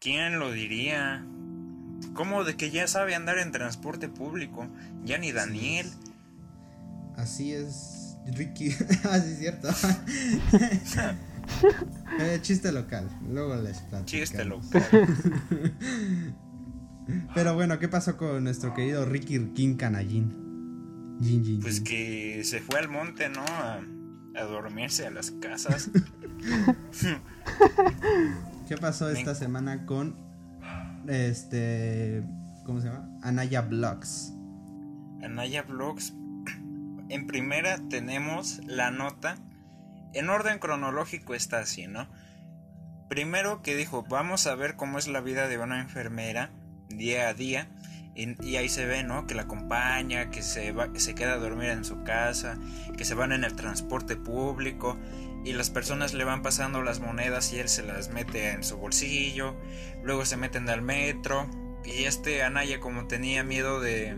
¿Quién 0.00 0.38
lo 0.38 0.52
diría? 0.52 1.26
¿Cómo 2.14 2.44
de 2.44 2.56
que 2.56 2.70
ya 2.70 2.86
sabe 2.86 3.14
andar 3.14 3.38
en 3.38 3.52
transporte 3.52 4.08
público? 4.08 4.68
Ya 5.04 5.18
ni 5.18 5.32
Daniel. 5.32 5.90
Así 7.16 7.52
es, 7.52 8.16
Ricky. 8.26 8.68
Así 9.10 9.32
es 9.32 9.38
cierto. 9.38 9.68
eh, 12.20 12.38
chiste 12.42 12.72
local. 12.72 13.08
Luego 13.28 13.56
les 13.56 13.78
platico. 13.80 14.06
Chiste 14.06 14.44
local. 14.44 14.82
Pero 17.34 17.54
bueno, 17.54 17.78
¿qué 17.78 17.88
pasó 17.88 18.16
con 18.16 18.44
nuestro 18.44 18.74
querido 18.74 19.04
Ricky 19.04 19.52
King 19.54 19.76
Canallín? 19.76 20.47
Pues 21.60 21.80
que 21.80 22.42
se 22.44 22.60
fue 22.60 22.78
al 22.78 22.88
monte, 22.88 23.28
¿no? 23.28 23.42
A, 23.42 23.80
a 24.36 24.42
dormirse 24.44 25.06
a 25.06 25.10
las 25.10 25.30
casas. 25.32 25.90
¿Qué 28.68 28.76
pasó 28.76 29.10
esta 29.10 29.34
semana 29.34 29.84
con 29.86 30.16
este 31.08 32.22
¿cómo 32.64 32.80
se 32.80 32.88
llama? 32.88 33.08
Anaya 33.22 33.62
Vlogs. 33.62 34.32
Anaya 35.22 35.62
Vlogs. 35.62 36.14
En 37.10 37.26
primera 37.26 37.78
tenemos 37.88 38.60
la 38.66 38.90
nota 38.90 39.38
en 40.12 40.30
orden 40.30 40.58
cronológico 40.58 41.34
está 41.34 41.60
así, 41.60 41.86
¿no? 41.86 42.08
Primero 43.08 43.62
que 43.62 43.76
dijo, 43.76 44.04
vamos 44.08 44.46
a 44.46 44.54
ver 44.54 44.76
cómo 44.76 44.98
es 44.98 45.08
la 45.08 45.20
vida 45.20 45.48
de 45.48 45.58
una 45.58 45.80
enfermera 45.80 46.50
día 46.88 47.28
a 47.28 47.34
día. 47.34 47.68
Y, 48.18 48.56
ahí 48.56 48.68
se 48.68 48.84
ve, 48.84 49.04
¿no? 49.04 49.28
Que 49.28 49.36
la 49.36 49.42
acompaña, 49.42 50.30
que 50.30 50.42
se, 50.42 50.72
va, 50.72 50.92
que 50.92 50.98
se 50.98 51.14
queda 51.14 51.34
a 51.34 51.36
dormir 51.36 51.68
en 51.68 51.84
su 51.84 52.02
casa, 52.02 52.58
que 52.96 53.04
se 53.04 53.14
van 53.14 53.30
en 53.30 53.44
el 53.44 53.54
transporte 53.54 54.16
público 54.16 54.98
y 55.44 55.52
las 55.52 55.70
personas 55.70 56.14
le 56.14 56.24
van 56.24 56.42
pasando 56.42 56.82
las 56.82 56.98
monedas 56.98 57.52
y 57.52 57.60
él 57.60 57.68
se 57.68 57.84
las 57.84 58.10
mete 58.10 58.50
en 58.50 58.64
su 58.64 58.76
bolsillo. 58.76 59.54
Luego 60.02 60.24
se 60.24 60.36
meten 60.36 60.68
al 60.68 60.82
metro. 60.82 61.48
Y 61.84 62.04
este 62.04 62.42
Anaya, 62.42 62.80
como 62.80 63.06
tenía 63.06 63.44
miedo 63.44 63.80
de, 63.80 64.16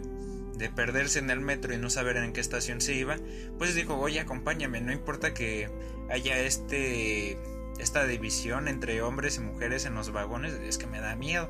de 0.57 0.71
perderse 0.71 1.19
en 1.19 1.29
el 1.29 1.41
metro 1.41 1.75
y 1.75 1.77
no 1.77 1.91
saber 1.91 2.17
en 2.17 2.33
qué 2.33 2.41
estación 2.41 2.81
se 2.81 2.95
iba, 2.95 3.19
pues 3.59 3.75
dijo, 3.75 3.99
oye, 3.99 4.19
acompáñame, 4.19 4.81
no 4.81 4.93
importa 4.93 5.35
que 5.35 5.69
haya 6.09 6.39
este 6.39 7.39
esta 7.79 8.07
división 8.07 8.69
entre 8.69 9.01
hombres 9.03 9.37
y 9.39 9.41
mujeres 9.41 9.87
en 9.87 9.95
los 9.95 10.13
vagones, 10.13 10.53
es 10.55 10.79
que 10.79 10.87
me 10.87 11.01
da 11.01 11.17
miedo. 11.17 11.49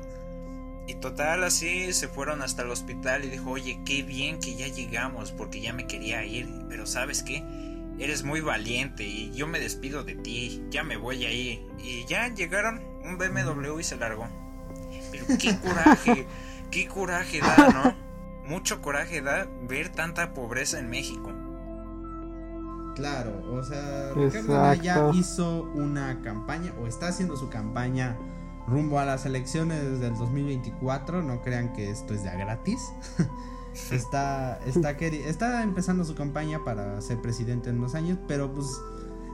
Y 0.87 0.95
total, 0.95 1.43
así 1.43 1.93
se 1.93 2.07
fueron 2.07 2.41
hasta 2.41 2.63
el 2.63 2.71
hospital 2.71 3.23
y 3.23 3.29
dijo, 3.29 3.51
oye, 3.51 3.79
qué 3.85 4.03
bien 4.03 4.39
que 4.39 4.55
ya 4.55 4.67
llegamos, 4.67 5.31
porque 5.31 5.61
ya 5.61 5.73
me 5.73 5.87
quería 5.87 6.25
ir, 6.25 6.49
pero 6.69 6.85
¿sabes 6.85 7.23
qué? 7.23 7.43
Eres 7.99 8.23
muy 8.23 8.41
valiente 8.41 9.03
y 9.03 9.31
yo 9.31 9.47
me 9.47 9.59
despido 9.59 10.03
de 10.03 10.15
ti, 10.15 10.63
ya 10.69 10.83
me 10.83 10.97
voy 10.97 11.25
ahí. 11.25 11.67
Y 11.77 12.05
ya 12.05 12.27
llegaron 12.29 12.81
un 13.03 13.17
BMW 13.17 13.79
y 13.79 13.83
se 13.83 13.95
largó. 13.95 14.27
Pero 15.11 15.25
qué 15.39 15.57
coraje, 15.63 16.27
qué 16.71 16.87
coraje 16.87 17.39
da, 17.39 17.69
¿no? 17.69 17.95
Mucho 18.47 18.81
coraje 18.81 19.21
da 19.21 19.47
ver 19.67 19.89
tanta 19.89 20.33
pobreza 20.33 20.79
en 20.79 20.89
México. 20.89 21.31
Claro, 22.95 23.41
o 23.53 23.63
sea, 23.63 24.11
Ricardo 24.13 24.73
ya 24.73 25.09
hizo 25.13 25.63
una 25.73 26.21
campaña 26.21 26.73
o 26.81 26.87
está 26.87 27.07
haciendo 27.07 27.37
su 27.37 27.49
campaña 27.49 28.17
rumbo 28.71 28.97
a 28.97 29.05
las 29.05 29.25
elecciones 29.25 29.99
del 29.99 30.15
2024. 30.15 31.21
No 31.21 31.41
crean 31.41 31.73
que 31.73 31.91
esto 31.91 32.13
es 32.13 32.23
ya 32.23 32.35
gratis. 32.35 32.81
está, 33.91 34.59
está, 34.65 34.91
está 34.91 35.63
empezando 35.63 36.03
su 36.03 36.15
campaña 36.15 36.63
para 36.63 36.99
ser 37.01 37.21
presidente 37.21 37.69
en 37.69 37.77
unos 37.77 37.93
años, 37.93 38.17
pero 38.27 38.51
pues 38.51 38.67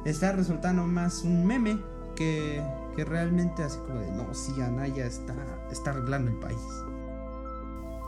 está 0.05 0.31
resultando 0.31 0.85
más 0.85 1.23
un 1.23 1.45
meme 1.45 1.79
que, 2.15 2.61
que 2.95 3.05
realmente 3.05 3.63
así 3.63 3.77
como 3.85 3.99
de, 3.99 4.11
no, 4.11 4.33
sí, 4.33 4.59
Anaya 4.61 5.05
está, 5.05 5.35
está 5.71 5.91
arreglando 5.91 6.31
el 6.31 6.37
país. 6.37 6.59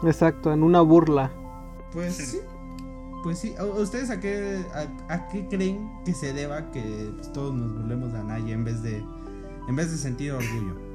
Exacto, 0.03 0.51
en 0.51 0.63
una 0.63 0.81
burla. 0.81 1.31
Pues 1.91 2.15
sí. 2.15 2.39
Pues 3.21 3.37
sí, 3.39 3.53
¿ustedes 3.77 4.09
a 4.11 4.21
qué, 4.21 4.63
a, 5.09 5.27
qué 5.27 5.45
creen 5.49 5.91
que 6.05 6.13
se 6.13 6.31
deba 6.31 6.71
que 6.71 7.11
pues, 7.17 7.33
todos 7.33 7.53
nos 7.53 7.73
burlemos 7.73 8.13
de 8.13 8.19
Anaya 8.19 8.53
en 8.53 8.63
vez 8.63 8.81
de, 8.81 9.03
en 9.67 9.75
vez 9.75 9.91
de 9.91 9.97
sentir 9.97 10.31
orgullo? 10.31 10.88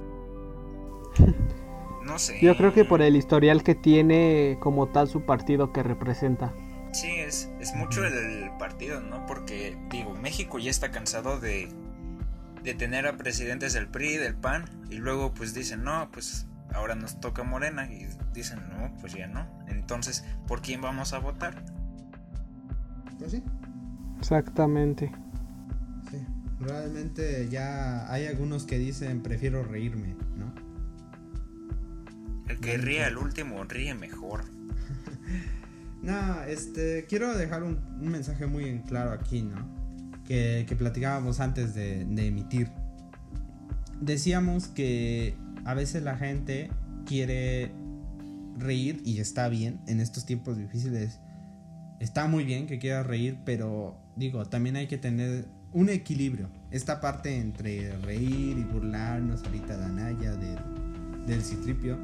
No 2.04 2.18
sé. 2.18 2.38
Yo 2.42 2.56
creo 2.56 2.72
que 2.72 2.84
por 2.84 3.00
el 3.00 3.16
historial 3.16 3.62
que 3.62 3.74
tiene 3.74 4.58
como 4.60 4.88
tal 4.88 5.08
su 5.08 5.22
partido 5.22 5.72
que 5.72 5.82
representa. 5.82 6.52
Sí, 6.92 7.10
es, 7.10 7.50
es 7.60 7.74
mucho 7.74 8.04
el 8.04 8.50
partido, 8.58 9.00
¿no? 9.00 9.26
Porque, 9.26 9.76
digo, 9.90 10.14
México 10.14 10.58
ya 10.58 10.70
está 10.70 10.90
cansado 10.90 11.40
de, 11.40 11.68
de 12.62 12.74
tener 12.74 13.06
a 13.06 13.16
presidentes 13.16 13.72
del 13.72 13.88
PRI, 13.88 14.16
del 14.16 14.34
PAN, 14.36 14.64
y 14.90 14.96
luego 14.96 15.34
pues 15.34 15.54
dicen, 15.54 15.82
no, 15.82 16.08
pues 16.12 16.46
ahora 16.72 16.94
nos 16.94 17.20
toca 17.20 17.42
Morena, 17.42 17.90
y 17.92 18.06
dicen, 18.32 18.60
no, 18.68 18.92
pues 19.00 19.14
ya 19.14 19.26
no. 19.26 19.46
Entonces, 19.68 20.24
¿por 20.46 20.62
quién 20.62 20.80
vamos 20.80 21.12
a 21.14 21.18
votar? 21.18 21.64
Pues 23.18 23.32
sí. 23.32 23.42
Exactamente. 24.18 25.10
Sí, 26.10 26.24
realmente 26.60 27.48
ya 27.48 28.10
hay 28.12 28.26
algunos 28.26 28.64
que 28.64 28.78
dicen 28.78 29.22
prefiero 29.22 29.62
reírme, 29.64 30.14
¿no? 30.36 30.43
El 32.48 32.60
que 32.60 32.76
ríe 32.76 33.04
al 33.04 33.16
último 33.16 33.64
ríe 33.64 33.94
mejor. 33.94 34.44
no, 36.02 36.42
este, 36.44 37.06
quiero 37.08 37.36
dejar 37.36 37.62
un, 37.62 37.78
mensaje 38.00 38.46
muy 38.46 38.64
en 38.64 38.82
claro 38.82 39.12
aquí, 39.12 39.42
¿no? 39.42 39.66
Que, 40.26 40.66
platicábamos 40.78 41.40
antes 41.40 41.74
de, 41.74 42.02
emitir. 42.02 42.70
Decíamos 44.00 44.68
que 44.68 45.36
a 45.64 45.74
veces 45.74 46.02
la 46.02 46.16
gente 46.16 46.70
quiere 47.06 47.72
reír 48.58 49.00
y 49.04 49.20
está 49.20 49.48
bien 49.48 49.80
en 49.86 50.00
estos 50.00 50.26
tiempos 50.26 50.58
difíciles. 50.58 51.20
Está 52.00 52.26
muy 52.26 52.44
bien 52.44 52.66
que 52.66 52.78
quiera 52.78 53.02
reír, 53.02 53.38
pero 53.44 53.96
digo, 54.16 54.46
también 54.46 54.76
hay 54.76 54.86
que 54.86 54.98
tener 54.98 55.46
un 55.72 55.88
equilibrio. 55.88 56.48
Esta 56.70 57.00
parte 57.00 57.36
entre 57.38 57.96
reír 57.98 58.58
y 58.58 58.64
burlarnos 58.64 59.42
ahorita 59.44 59.76
de 59.76 59.84
Anaya, 59.84 60.34
del 61.26 61.42
Citripio. 61.42 61.98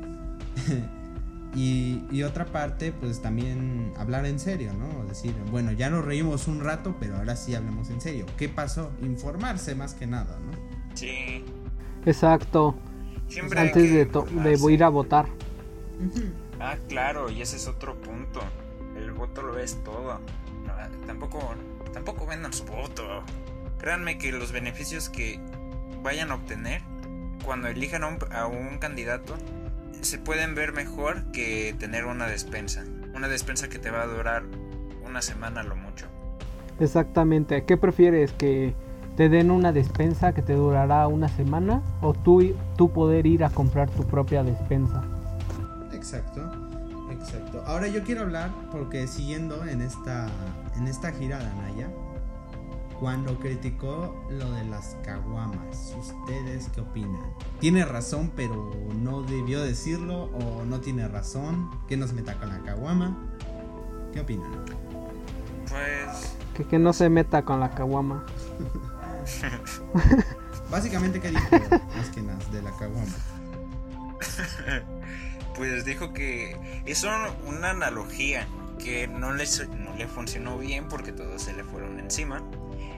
y, 1.55 2.23
otra 2.23 2.47
parte, 2.47 2.93
pues 2.93 3.21
también 3.21 3.93
hablar 3.97 4.27
en 4.27 4.39
serio, 4.39 4.73
¿no? 4.75 5.05
Decir, 5.07 5.35
bueno, 5.51 5.73
ya 5.73 5.91
nos 5.91 6.05
reímos 6.05 6.49
un 6.49 6.61
rato, 6.61 6.97
pero 7.01 7.17
ahora 7.17 7.37
sí 7.37 7.55
hablemos 7.55 7.91
en 7.91 8.01
serio. 8.01 8.27
¿Qué 8.37 8.49
pasó? 8.49 8.91
Informarse 9.03 9.75
más 9.75 9.95
que 9.95 10.07
nada, 10.07 10.39
¿no? 10.39 10.53
Sí. 10.95 11.45
Exacto. 12.05 12.77
Antes 13.57 13.91
de, 13.93 14.05
de 14.07 14.73
ir 14.73 14.85
a 14.85 14.89
votar. 14.89 15.27
Ah, 16.59 16.77
claro, 16.89 17.31
y 17.31 17.43
ese 17.43 17.57
es 17.57 17.67
otro 17.69 17.95
punto. 18.01 18.41
El 18.97 19.13
voto 19.13 19.43
lo 19.43 19.59
es 19.59 19.83
todo. 19.83 20.21
tampoco, 21.07 21.55
tampoco 21.93 22.27
vendan 22.27 22.53
su 22.53 22.65
voto. 22.65 23.23
Créanme 23.79 24.19
que 24.19 24.33
los 24.33 24.53
beneficios 24.53 25.09
que 25.09 25.41
vayan 26.03 26.31
a 26.31 26.35
obtener 26.35 26.83
cuando 27.45 27.69
elijan 27.69 28.05
a 28.05 28.09
un, 28.09 28.19
a 28.33 28.47
un 28.47 28.79
candidato 28.79 29.37
se 30.01 30.19
pueden 30.19 30.55
ver 30.55 30.73
mejor 30.73 31.31
que 31.33 31.75
tener 31.79 32.05
una 32.05 32.27
despensa. 32.27 32.85
Una 33.15 33.29
despensa 33.29 33.69
que 33.69 33.79
te 33.79 33.91
va 33.91 34.03
a 34.03 34.07
durar 34.07 34.45
una 35.05 35.23
semana 35.23 35.63
lo 35.63 35.77
mucho. 35.77 36.07
Exactamente. 36.79 37.65
¿Qué 37.65 37.77
prefieres? 37.77 38.33
¿Que 38.33 38.75
te 39.17 39.29
den 39.29 39.51
una 39.51 39.73
despensa 39.73 40.33
que 40.33 40.43
te 40.43 40.55
durará 40.55 41.07
una 41.07 41.29
semana? 41.29 41.83
¿O 42.01 42.15
tú, 42.15 42.55
tú 42.77 42.93
poder 42.93 43.27
ir 43.27 43.45
a 43.45 43.51
comprar 43.51 43.91
tu 43.91 44.07
propia 44.07 44.43
despensa? 44.43 45.03
Exacto. 45.93 46.51
Exacto. 47.11 47.63
Ahora 47.67 47.89
yo 47.89 48.03
quiero 48.03 48.23
hablar 48.23 48.51
porque 48.71 49.07
siguiendo 49.07 49.67
en 49.67 49.83
esta 49.83 50.29
en 50.77 50.87
esta 50.87 51.13
gira 51.13 51.39
de 51.39 51.47
Anaya 51.47 51.89
cuando 53.01 53.39
criticó 53.41 54.15
lo 54.29 54.53
de 54.53 54.65
las 54.67 54.97
caguamas. 55.03 55.97
¿Ustedes 55.99 56.69
qué 56.69 56.83
opinan? 56.83 57.33
¿Tiene 57.59 57.87
razón 57.87 58.31
pero 58.37 58.71
no 59.01 59.23
debió 59.23 59.63
decirlo 59.63 60.25
o 60.25 60.65
no 60.67 60.81
tiene 60.81 61.09
razón? 61.09 61.71
¿Que 61.89 61.97
nos 61.97 62.13
meta 62.13 62.35
con 62.39 62.51
la 62.51 62.61
caguama? 62.61 63.17
¿Qué 64.13 64.21
opinan? 64.21 64.53
Pues... 65.69 66.37
Que, 66.55 66.65
que 66.65 66.79
no 66.79 66.93
se 66.93 67.09
meta 67.09 67.43
con 67.43 67.59
la 67.59 67.71
caguama. 67.71 68.27
Básicamente, 70.71 71.21
¿qué 71.21 71.31
dijo 71.31 71.57
más 71.97 72.11
que 72.11 72.21
nada 72.21 72.39
de 72.53 72.63
la 72.63 72.71
caguama? 72.73 73.15
Pues 75.57 75.85
dijo 75.85 76.15
que 76.15 76.57
es 76.87 77.05
una 77.05 77.71
analogía 77.71 78.47
que 78.79 79.09
no 79.09 79.35
le, 79.35 79.45
no 79.77 79.95
le 79.95 80.07
funcionó 80.07 80.57
bien 80.57 80.89
porque 80.89 81.13
todos 81.13 81.43
se 81.43 81.53
le 81.53 81.65
fueron 81.65 81.99
encima 81.99 82.41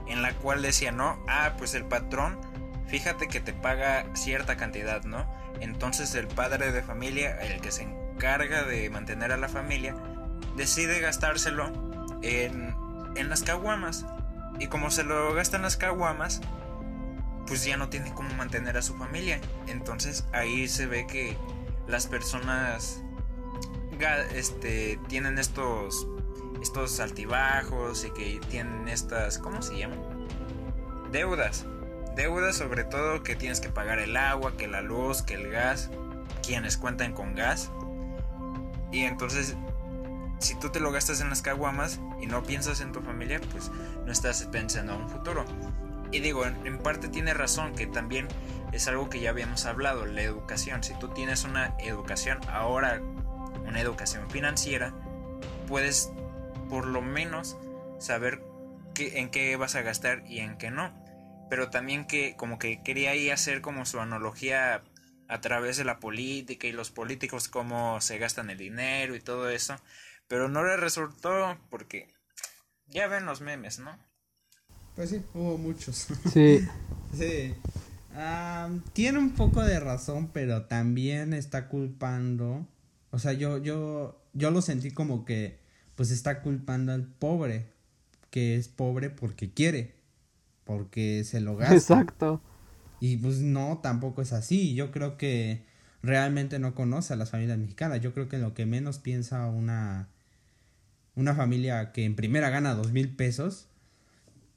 en 0.06 0.22
la 0.22 0.34
cual 0.34 0.62
decía, 0.62 0.92
no, 0.92 1.22
ah, 1.28 1.54
pues 1.58 1.74
el 1.74 1.84
patrón, 1.84 2.38
fíjate 2.86 3.28
que 3.28 3.40
te 3.40 3.52
paga 3.52 4.04
cierta 4.14 4.56
cantidad, 4.56 5.04
¿no? 5.04 5.26
Entonces 5.60 6.14
el 6.14 6.28
padre 6.28 6.72
de 6.72 6.82
familia, 6.82 7.38
el 7.40 7.60
que 7.60 7.72
se 7.72 7.86
carga 8.18 8.62
de 8.62 8.90
mantener 8.90 9.32
a 9.32 9.36
la 9.36 9.48
familia, 9.48 9.94
decide 10.56 11.00
gastárselo 11.00 11.72
en, 12.22 12.74
en 13.16 13.28
las 13.28 13.42
caguamas. 13.42 14.06
Y 14.58 14.66
como 14.66 14.90
se 14.90 15.04
lo 15.04 15.32
gasta 15.34 15.56
en 15.56 15.62
las 15.62 15.76
caguamas, 15.76 16.40
pues 17.46 17.64
ya 17.64 17.76
no 17.76 17.88
tiene 17.88 18.12
cómo 18.14 18.34
mantener 18.34 18.76
a 18.76 18.82
su 18.82 18.94
familia. 18.96 19.40
Entonces 19.66 20.26
ahí 20.32 20.68
se 20.68 20.86
ve 20.86 21.06
que 21.06 21.36
las 21.86 22.06
personas 22.06 23.02
este, 24.34 24.98
tienen 25.08 25.38
estos, 25.38 26.06
estos 26.62 27.01
altibajos 27.01 28.05
y 28.05 28.11
que 28.12 28.40
tienen 28.48 28.88
estas, 28.88 29.38
¿cómo 29.38 29.62
se 29.62 29.79
llaman? 29.79 30.01
Deudas. 31.11 31.66
Deudas 32.14 32.57
sobre 32.57 32.85
todo 32.85 33.22
que 33.22 33.35
tienes 33.35 33.61
que 33.61 33.68
pagar 33.68 33.98
el 33.98 34.16
agua, 34.16 34.57
que 34.57 34.68
la 34.68 34.81
luz, 34.81 35.22
que 35.22 35.35
el 35.35 35.51
gas, 35.51 35.90
quienes 36.42 36.77
cuentan 36.77 37.14
con 37.14 37.35
gas. 37.35 37.70
Y 38.92 39.01
entonces, 39.01 39.57
si 40.38 40.55
tú 40.55 40.70
te 40.70 40.79
lo 40.79 40.92
gastas 40.92 41.20
en 41.20 41.31
las 41.31 41.42
caguamas 41.42 42.01
y 42.20 42.27
no 42.27 42.42
piensas 42.44 42.81
en 42.81 42.92
tu 42.92 43.01
familia, 43.01 43.40
pues 43.51 43.70
no 44.07 44.12
estás 44.12 44.44
pensando 44.53 44.94
en 44.94 45.03
un 45.03 45.09
futuro. 45.09 45.44
Y 46.12 46.20
digo, 46.20 46.44
en, 46.44 46.79
parte 46.79 47.09
tiene 47.09 47.35
razón 47.35 47.75
que 47.75 47.87
también 47.87 48.29
es 48.70 48.87
algo 48.87 49.09
que 49.09 49.18
ya 49.18 49.31
habíamos 49.31 49.66
hablado, 49.66 50.07
la 50.07 50.22
educación. 50.22 50.85
Si 50.85 50.94
tú 50.98 51.09
tienes 51.09 51.44
una 51.44 51.75
educación 51.81 52.38
ahora, 52.51 53.01
una 53.66 53.81
educación 53.81 54.29
financiera, 54.31 54.92
puedes 55.66 56.12
por 56.72 56.87
lo 56.87 57.02
menos 57.02 57.58
saber 57.98 58.42
qué, 58.94 59.18
en 59.18 59.28
qué 59.30 59.54
vas 59.56 59.74
a 59.74 59.82
gastar 59.82 60.24
y 60.26 60.38
en 60.38 60.56
qué 60.56 60.70
no. 60.70 60.90
Pero 61.50 61.68
también 61.68 62.06
que 62.06 62.35
como 62.35 62.58
que 62.58 62.82
quería 62.82 63.11
ahí 63.11 63.28
hacer 63.28 63.61
como 63.61 63.85
su 63.85 64.00
analogía 64.00 64.82
a 65.28 65.40
través 65.42 65.76
de 65.76 65.85
la 65.85 66.00
política 66.00 66.66
y 66.66 66.72
los 66.72 66.90
políticos 66.90 67.48
cómo 67.48 68.00
se 68.00 68.16
gastan 68.16 68.48
el 68.48 68.56
dinero 68.56 69.14
y 69.14 69.20
todo 69.20 69.50
eso. 69.50 69.76
Pero 70.28 70.48
no 70.48 70.64
le 70.64 70.78
resultó 70.78 71.58
porque 71.68 72.08
ya 72.87 73.06
ven 73.06 73.26
los 73.26 73.42
memes, 73.42 73.78
¿no? 73.78 73.94
Pues 74.96 75.11
sí, 75.11 75.22
hubo 75.35 75.58
muchos. 75.58 76.08
Sí. 76.32 76.66
sí. 77.14 77.54
tiene 78.94 79.18
un 79.18 79.35
poco 79.35 79.62
de 79.62 79.78
razón, 79.78 80.30
pero 80.32 80.64
también 80.64 81.35
está 81.35 81.68
culpando. 81.68 82.66
O 83.11 83.18
sea, 83.18 83.35
yo, 83.35 83.58
yo, 83.58 84.24
yo 84.32 84.50
lo 84.50 84.62
sentí 84.62 84.90
como 84.90 85.26
que, 85.26 85.62
pues 86.02 86.10
está 86.10 86.40
culpando 86.40 86.90
al 86.90 87.04
pobre, 87.04 87.66
que 88.30 88.56
es 88.56 88.66
pobre 88.66 89.08
porque 89.08 89.52
quiere, 89.52 89.94
porque 90.64 91.22
se 91.22 91.40
lo 91.40 91.54
gasta. 91.54 91.76
Exacto. 91.76 92.42
Y 92.98 93.18
pues 93.18 93.36
no, 93.36 93.78
tampoco 93.84 94.20
es 94.20 94.32
así. 94.32 94.74
Yo 94.74 94.90
creo 94.90 95.16
que 95.16 95.64
realmente 96.02 96.58
no 96.58 96.74
conoce 96.74 97.12
a 97.12 97.16
las 97.16 97.30
familias 97.30 97.56
mexicanas. 97.56 98.00
Yo 98.00 98.12
creo 98.14 98.28
que 98.28 98.38
lo 98.38 98.52
que 98.52 98.66
menos 98.66 98.98
piensa 98.98 99.46
una, 99.46 100.08
una 101.14 101.36
familia 101.36 101.92
que 101.92 102.04
en 102.04 102.16
primera 102.16 102.50
gana 102.50 102.74
dos 102.74 102.90
mil 102.90 103.14
pesos 103.14 103.68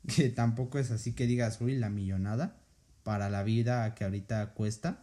que 0.16 0.30
tampoco 0.30 0.80
es 0.80 0.90
así 0.90 1.14
que 1.14 1.28
digas, 1.28 1.62
uy, 1.62 1.76
la 1.76 1.92
millonada 1.92 2.58
para 3.04 3.30
la 3.30 3.44
vida 3.44 3.94
que 3.94 4.04
ahorita 4.04 4.56
cuesta, 4.56 5.00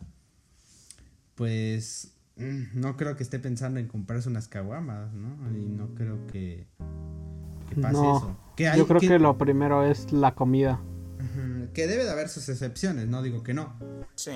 pues 1.37 2.12
no 2.37 2.97
creo 2.97 3.16
que 3.16 3.23
esté 3.23 3.38
pensando 3.38 3.81
en 3.81 3.88
comprarse 3.88 4.29
unas 4.29 4.49
caguamas, 4.49 5.12
¿no? 5.12 5.37
Y 5.57 5.66
no 5.66 5.95
creo 5.95 6.27
que, 6.27 6.66
pase 7.81 7.97
eso. 7.97 8.37
yo 8.77 8.87
creo 8.87 9.01
que... 9.01 9.18
lo 9.18 9.38
primero 9.38 9.85
es 9.85 10.12
la 10.12 10.35
comida. 10.35 10.81
Que 11.73 11.87
debe 11.87 12.05
de 12.05 12.11
haber 12.11 12.29
sus 12.29 12.49
excepciones, 12.49 13.09
no 13.09 13.23
digo 13.23 13.42
que 13.42 13.55
no. 13.55 13.75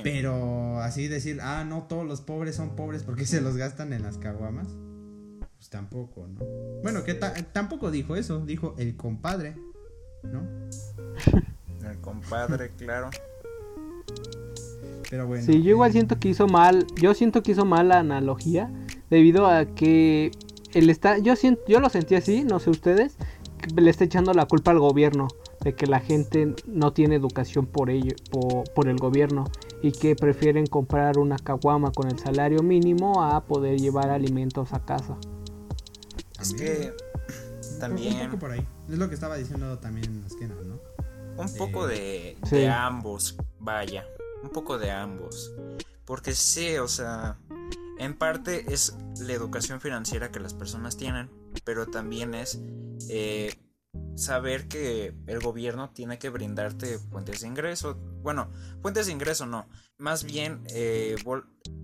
Pero 0.02 0.80
así 0.80 1.08
decir, 1.08 1.40
ah, 1.42 1.64
no, 1.64 1.82
todos 1.84 2.06
los 2.06 2.20
pobres 2.20 2.56
son 2.56 2.76
pobres 2.76 3.02
porque 3.02 3.26
se 3.26 3.40
los 3.40 3.56
gastan 3.56 3.92
en 3.92 4.02
las 4.02 4.18
caguamas. 4.18 4.68
Pues 5.56 5.68
tampoco, 5.68 6.26
¿no? 6.28 6.44
Bueno, 6.82 7.04
que 7.04 7.14
tampoco 7.14 7.90
dijo 7.90 8.16
eso, 8.16 8.44
dijo 8.46 8.74
el 8.78 8.96
compadre. 8.96 9.56
¿no? 10.32 10.42
El 11.88 12.00
compadre, 12.00 12.70
claro. 12.76 13.10
Pero 15.10 15.26
bueno. 15.26 15.44
Sí, 15.44 15.62
yo 15.62 15.70
igual 15.70 15.92
siento 15.92 16.18
que 16.18 16.28
hizo 16.28 16.46
mal, 16.46 16.86
yo 16.96 17.14
siento 17.14 17.42
que 17.42 17.52
hizo 17.52 17.64
mal 17.64 17.88
la 17.88 17.98
analogía 17.98 18.70
debido 19.10 19.46
a 19.46 19.66
que 19.66 20.32
él 20.74 20.90
está, 20.90 21.18
yo 21.18 21.36
siento, 21.36 21.62
yo 21.68 21.80
lo 21.80 21.88
sentí 21.88 22.14
así, 22.16 22.44
no 22.44 22.58
sé 22.58 22.70
ustedes, 22.70 23.16
que 23.58 23.80
le 23.80 23.90
está 23.90 24.04
echando 24.04 24.34
la 24.34 24.46
culpa 24.46 24.72
al 24.72 24.78
gobierno 24.78 25.28
de 25.66 25.74
que 25.74 25.86
la 25.86 26.00
gente 26.00 26.54
no 26.66 26.92
tiene 26.92 27.16
educación 27.16 27.66
por 27.66 27.90
ello, 27.90 28.14
por, 28.74 28.88
el 28.88 28.96
gobierno 28.98 29.50
y 29.82 29.92
que 29.92 30.14
prefieren 30.14 30.66
comprar 30.66 31.18
una 31.18 31.36
caguama 31.38 31.90
con 31.92 32.08
el 32.08 32.18
salario 32.18 32.62
mínimo 32.62 33.24
a 33.24 33.44
poder 33.44 33.80
llevar 33.80 34.10
alimentos 34.10 34.72
a 34.72 34.84
casa. 34.84 35.16
Es 36.40 36.52
que 36.52 36.92
también. 37.80 38.14
Un 38.20 38.26
poco 38.26 38.38
por 38.38 38.50
ahí. 38.52 38.66
Es 38.88 38.98
lo 38.98 39.08
que 39.08 39.14
estaba 39.14 39.36
diciendo 39.36 39.78
también 39.78 40.22
Esquena, 40.26 40.54
¿no? 40.64 40.78
Un 41.42 41.54
poco 41.56 41.86
de, 41.86 42.36
de 42.50 42.68
ambos, 42.68 43.36
vaya. 43.58 44.06
Un 44.46 44.52
poco 44.52 44.78
de 44.78 44.92
ambos. 44.92 45.52
Porque 46.04 46.32
sí, 46.32 46.76
o 46.76 46.86
sea, 46.86 47.36
en 47.98 48.16
parte 48.16 48.72
es 48.72 48.96
la 49.18 49.32
educación 49.32 49.80
financiera 49.80 50.30
que 50.30 50.38
las 50.38 50.54
personas 50.54 50.96
tienen, 50.96 51.28
pero 51.64 51.86
también 51.86 52.32
es 52.32 52.60
eh, 53.08 53.52
saber 54.14 54.68
que 54.68 55.16
el 55.26 55.40
gobierno 55.40 55.90
tiene 55.90 56.20
que 56.20 56.30
brindarte 56.30 57.00
fuentes 57.10 57.40
de 57.40 57.48
ingreso. 57.48 57.96
Bueno, 58.22 58.52
fuentes 58.82 59.06
de 59.06 59.12
ingreso 59.12 59.46
no, 59.46 59.68
más 59.98 60.22
bien 60.22 60.62
eh, 60.68 61.16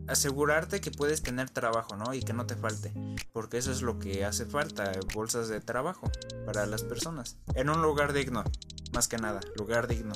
asegurarte 0.07 0.81
que 0.81 0.92
puedes 0.92 1.20
tener 1.20 1.51
trabajo, 1.51 1.96
¿no? 1.96 2.14
Y 2.14 2.22
que 2.22 2.33
no 2.33 2.46
te 2.46 2.55
falte, 2.55 2.92
porque 3.33 3.59
eso 3.59 3.72
es 3.72 3.83
lo 3.83 3.98
que 3.98 4.25
hace 4.25 4.46
falta, 4.46 4.92
bolsas 5.12 5.48
de 5.48 5.61
trabajo 5.61 6.12
para 6.46 6.64
las 6.66 6.85
personas. 6.85 7.38
En 7.57 7.70
un 7.70 7.83
lugar 7.83 8.12
digno, 8.12 8.44
más 8.92 9.09
que 9.09 9.16
nada, 9.16 9.40
lugar 9.57 9.88
digno. 9.88 10.12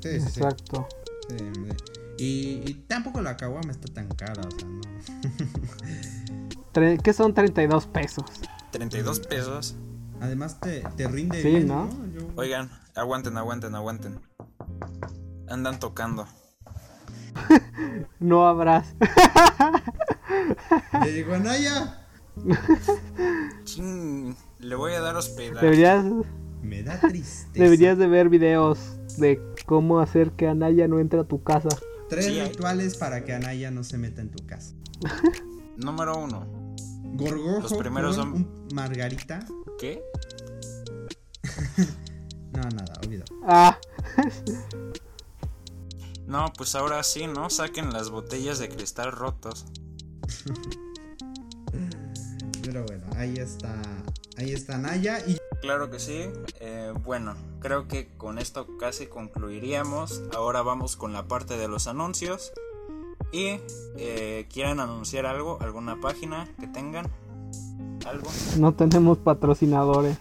Sí, 0.00 0.08
Exacto. 0.08 0.88
y, 2.18 2.74
tampoco 2.86 3.20
la 3.20 3.36
caguama 3.36 3.70
está 3.70 3.92
tan 3.92 4.08
cara, 4.08 4.42
o 4.46 4.50
sea, 4.50 4.68
no. 4.68 4.80
¿Qué 7.02 7.12
son 7.12 7.34
32 7.34 7.86
pesos? 7.86 8.24
32 8.70 9.20
pesos. 9.20 9.76
Además 10.20 10.60
te, 10.60 10.82
te 10.96 11.08
rinde 11.08 11.42
bien, 11.42 11.68
¿no? 11.68 11.88
Oigan, 12.36 12.70
aguanten, 12.94 13.36
aguanten, 13.36 13.74
aguanten. 13.74 14.20
Andan 15.48 15.78
tocando. 15.78 16.26
no 18.20 18.46
habrás. 18.46 18.94
Le 21.04 21.12
digo, 21.12 21.34
Anaya. 21.34 22.06
le 24.58 24.74
voy 24.74 24.92
a 24.92 25.00
dar 25.00 25.16
hospedaje. 25.16 25.64
Deberías. 25.64 26.04
Me 26.62 26.82
da 26.82 26.98
tristeza. 27.00 27.48
Deberías 27.54 27.98
de 27.98 28.06
ver 28.08 28.28
videos 28.28 28.98
de 29.18 29.40
cómo 29.68 30.00
hacer 30.00 30.32
que 30.32 30.48
Anaya 30.48 30.88
no 30.88 30.98
entre 30.98 31.20
a 31.20 31.24
tu 31.24 31.42
casa. 31.42 31.68
Tres 32.08 32.34
rituales 32.34 32.96
para 32.96 33.22
que 33.22 33.34
Anaya 33.34 33.70
no 33.70 33.84
se 33.84 33.98
meta 33.98 34.22
en 34.22 34.30
tu 34.30 34.44
casa. 34.46 34.74
Número 35.76 36.16
uno. 36.16 36.74
Gorgojo 37.12 37.60
Los 37.60 37.74
primeros 37.74 38.16
son... 38.16 38.66
margarita. 38.74 39.46
¿Qué? 39.78 40.02
no, 42.52 42.62
nada, 42.62 42.94
olvido. 43.04 43.24
Ah. 43.46 43.78
No, 46.26 46.52
pues 46.58 46.74
ahora 46.74 47.02
sí, 47.04 47.26
¿no? 47.26 47.48
Saquen 47.48 47.90
las 47.90 48.10
botellas 48.10 48.58
de 48.58 48.68
cristal 48.68 49.12
rotos. 49.12 49.64
Pero 52.62 52.84
bueno, 52.84 53.06
ahí 53.16 53.36
está. 53.38 53.80
Ahí 54.38 54.52
está 54.52 54.78
Naya 54.78 55.18
y. 55.26 55.36
Claro 55.60 55.90
que 55.90 55.98
sí. 55.98 56.30
Eh, 56.60 56.92
bueno, 57.02 57.34
creo 57.60 57.88
que 57.88 58.08
con 58.16 58.38
esto 58.38 58.66
casi 58.78 59.08
concluiríamos. 59.08 60.22
Ahora 60.34 60.62
vamos 60.62 60.96
con 60.96 61.12
la 61.12 61.26
parte 61.26 61.56
de 61.56 61.66
los 61.66 61.88
anuncios. 61.88 62.52
Y 63.32 63.60
eh, 63.96 64.46
quieren 64.50 64.80
anunciar 64.80 65.26
algo, 65.26 65.58
alguna 65.60 66.00
página 66.00 66.48
que 66.60 66.68
tengan, 66.68 67.10
algo. 68.06 68.30
No 68.58 68.72
tenemos 68.72 69.18
patrocinadores. 69.18 70.16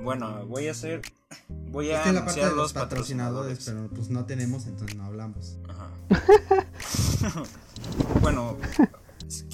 Bueno, 0.00 0.44
voy 0.46 0.68
a 0.68 0.72
hacer 0.72 1.00
Voy 1.48 1.90
a 1.90 2.12
la 2.12 2.24
parte 2.24 2.44
de 2.44 2.54
los 2.54 2.72
patrocinadores, 2.72 3.64
pero 3.64 3.88
pues 3.88 4.08
no 4.08 4.24
tenemos, 4.24 4.66
entonces 4.66 4.96
no 4.96 5.04
hablamos. 5.04 5.58
bueno, 8.20 8.56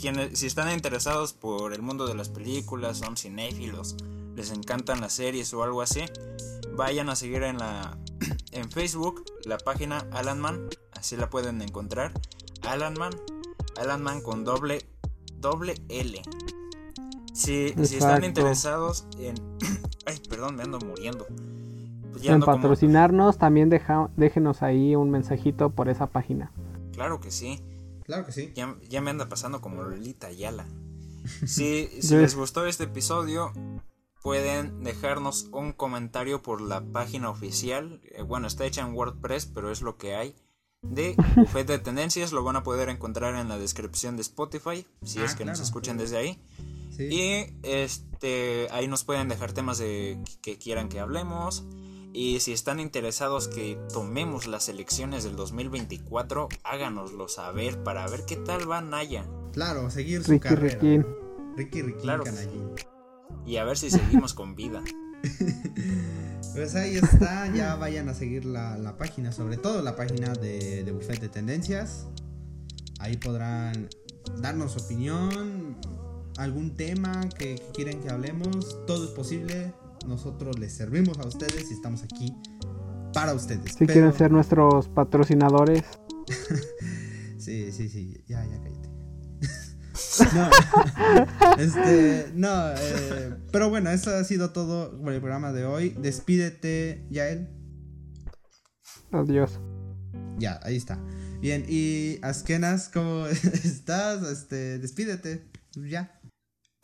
quienes, 0.01 0.39
si 0.39 0.47
están 0.47 0.73
interesados 0.73 1.33
por 1.33 1.73
el 1.73 1.83
mundo 1.83 2.07
de 2.07 2.15
las 2.15 2.29
películas, 2.29 2.99
son 2.99 3.17
cinéfilos, 3.17 3.97
les 4.35 4.51
encantan 4.51 5.01
las 5.01 5.13
series 5.13 5.53
o 5.55 5.63
algo 5.63 5.83
así, 5.83 6.03
vayan 6.77 7.09
a 7.09 7.17
seguir 7.17 7.43
en 7.43 7.59
la 7.59 7.97
en 8.53 8.71
Facebook 8.71 9.25
la 9.45 9.59
página 9.59 10.07
Alanman, 10.13 10.69
así 10.93 11.17
la 11.17 11.31
pueden 11.31 11.61
encontrar. 11.63 12.13
Alanman, 12.63 13.13
Alanman 13.81 14.21
con 14.21 14.45
doble 14.45 14.87
doble 15.39 15.75
L. 15.89 16.23
Si, 17.33 17.75
si 17.85 17.97
están 17.97 18.25
interesados 18.25 19.07
en 19.19 19.35
ay, 20.07 20.21
perdón, 20.29 20.57
me 20.57 20.63
ando 20.63 20.79
muriendo 20.79 21.27
en 22.31 22.41
patrocinarnos, 22.41 23.39
también 23.39 23.69
deja, 23.69 24.11
déjenos 24.17 24.63
ahí 24.63 24.97
un 24.97 25.11
mensajito 25.11 25.71
por 25.71 25.89
esa 25.89 26.07
página. 26.07 26.51
Claro 26.93 27.21
que 27.21 27.31
sí. 27.31 27.61
Claro 28.05 28.27
que 28.27 28.33
sí. 28.33 28.53
Ya, 28.55 28.77
ya 28.89 29.01
me 29.01 29.11
anda 29.11 29.29
pasando 29.29 29.61
como 29.61 29.83
Lolita 29.83 30.29
Ayala. 30.29 30.67
Si, 31.47 31.89
si 32.01 32.17
les 32.17 32.35
gustó 32.35 32.67
este 32.67 32.85
episodio, 32.85 33.53
pueden 34.23 34.83
dejarnos 34.85 35.49
un 35.53 35.73
comentario 35.73 36.43
por 36.43 36.61
la 36.61 36.81
página 36.83 37.31
oficial. 37.31 38.01
Eh, 38.05 38.23
bueno, 38.23 38.47
está 38.47 38.65
hecha 38.67 38.83
en 38.83 38.95
WordPress, 38.95 39.47
pero 39.47 39.71
es 39.71 39.83
lo 39.83 39.97
que 39.97 40.15
hay. 40.15 40.35
De 40.83 41.15
Buffet 41.37 41.67
de 41.67 41.79
Tendencias, 41.79 42.33
lo 42.33 42.43
van 42.43 42.57
a 42.57 42.63
poder 42.65 42.89
encontrar 42.89 43.37
en 43.37 43.49
la 43.49 43.59
descripción 43.59 44.17
de 44.17 44.23
Spotify, 44.23 44.85
si 45.05 45.21
Ah, 45.21 45.25
es 45.25 45.35
que 45.37 45.45
nos 45.45 45.59
claro. 45.59 45.65
escuchan 45.65 45.97
desde 45.97 46.17
ahí. 46.17 46.43
Sí. 46.97 47.05
Y 47.05 47.57
este 47.63 48.69
ahí 48.71 48.87
nos 48.89 49.05
pueden 49.05 49.29
dejar 49.29 49.53
temas 49.53 49.79
de 49.79 50.23
que 50.43 50.59
quieran 50.59 50.89
que 50.89 51.01
hablemos. 51.01 51.65
Y 52.15 52.41
si 52.41 52.53
están 52.53 52.79
interesados 52.79 53.49
que 53.49 53.79
tomemos 53.93 54.47
las 54.47 54.69
elecciones 54.69 55.25
del 55.25 55.35
2024, 55.35 56.49
háganoslo 56.63 57.29
saber 57.29 57.83
para 57.83 58.07
ver 58.07 58.25
qué 58.27 58.37
tal 58.37 58.71
va 58.71 58.83
Naya. 58.83 59.25
Claro, 59.53 59.91
seguir 59.91 60.23
su 60.23 60.33
Ricky 60.33 60.49
carrera. 60.49 60.75
Riquín. 60.75 61.07
Ricky 61.57 61.83
Ricky 61.83 62.01
Claro. 62.01 62.25
Y 63.47 63.57
a 63.57 63.65
ver 63.65 63.79
si 63.79 63.91
seguimos 63.91 64.35
con 64.35 64.55
vida. 64.55 64.83
Pues 66.55 66.75
ahí 66.75 66.97
está, 66.97 67.51
ya 67.55 67.77
vayan 67.77 68.11
a 68.11 68.15
seguir 68.15 68.45
la, 68.45 68.77
la 68.77 68.99
página, 68.99 69.33
sobre 69.33 69.57
todo 69.57 69.81
la 69.81 69.97
página 69.97 70.35
de, 70.35 70.85
de 70.85 70.93
Buffet 70.93 71.19
de 71.19 71.31
Tendencias. 71.31 72.09
Ahí 72.99 73.17
podrán 73.17 73.89
darnos 74.37 74.77
opinión, 74.77 75.79
algún 76.37 76.77
tema 76.77 77.27
que, 77.39 77.55
que 77.55 77.71
quieren 77.73 78.01
que 78.01 78.11
hablemos, 78.11 78.85
todo 78.87 79.07
es 79.07 79.13
posible. 79.13 79.73
Nosotros 80.07 80.59
les 80.59 80.73
servimos 80.75 81.19
a 81.19 81.27
ustedes 81.27 81.71
y 81.71 81.75
estamos 81.75 82.03
aquí 82.03 82.35
para 83.13 83.35
ustedes. 83.35 83.73
Si 83.73 83.79
Pero- 83.79 83.93
quieren 83.93 84.13
ser 84.13 84.31
nuestros 84.33 84.89
patrocinadores, 84.89 85.83
Sí, 87.39 87.73
sí, 87.73 87.89
sí, 87.89 88.23
ya, 88.29 88.45
ya 88.47 88.63
cállate. 88.63 88.89
no, 90.37 90.51
este, 91.59 92.31
no, 92.35 92.71
eh, 92.71 93.35
pero 93.51 93.69
bueno, 93.69 93.91
eso 93.91 94.15
ha 94.15 94.23
sido 94.23 94.51
todo 94.53 94.97
por 95.01 95.13
el 95.13 95.21
programa 95.21 95.53
de 95.53 95.65
hoy. 95.65 95.91
Despídete, 96.01 97.05
Yael. 97.11 97.49
adiós. 99.11 99.59
Ya, 100.39 100.61
ahí 100.63 100.77
está. 100.77 100.99
Bien, 101.41 101.65
y 101.69 102.19
Askenas, 102.23 102.89
¿cómo 102.89 103.27
estás? 103.27 104.23
Este, 104.23 104.79
despídete. 104.79 105.51
Ya. 105.75 106.21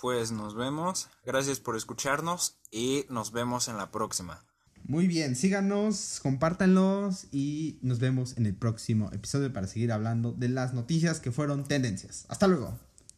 Pues 0.01 0.31
nos 0.31 0.55
vemos. 0.55 1.09
Gracias 1.27 1.61
por 1.61 1.77
escucharnos 1.77 2.57
y 2.71 3.05
nos 3.11 3.33
vemos 3.33 3.69
en 3.69 3.77
la 3.77 3.91
próxima. 3.91 4.45
Muy 4.85 5.07
bien, 5.07 5.37
síganos, 5.37 6.21
compártanlos 6.23 7.27
y 7.31 7.79
nos 7.83 7.99
vemos 7.99 8.37
en 8.39 8.47
el 8.47 8.55
próximo 8.55 9.11
episodio 9.13 9.53
para 9.53 9.67
seguir 9.67 9.93
hablando 9.93 10.33
de 10.33 10.49
las 10.49 10.73
noticias 10.73 11.21
que 11.21 11.33
fueron 11.33 11.65
tendencias. 11.65 12.25
Hasta 12.29 12.47
luego. 12.47 12.79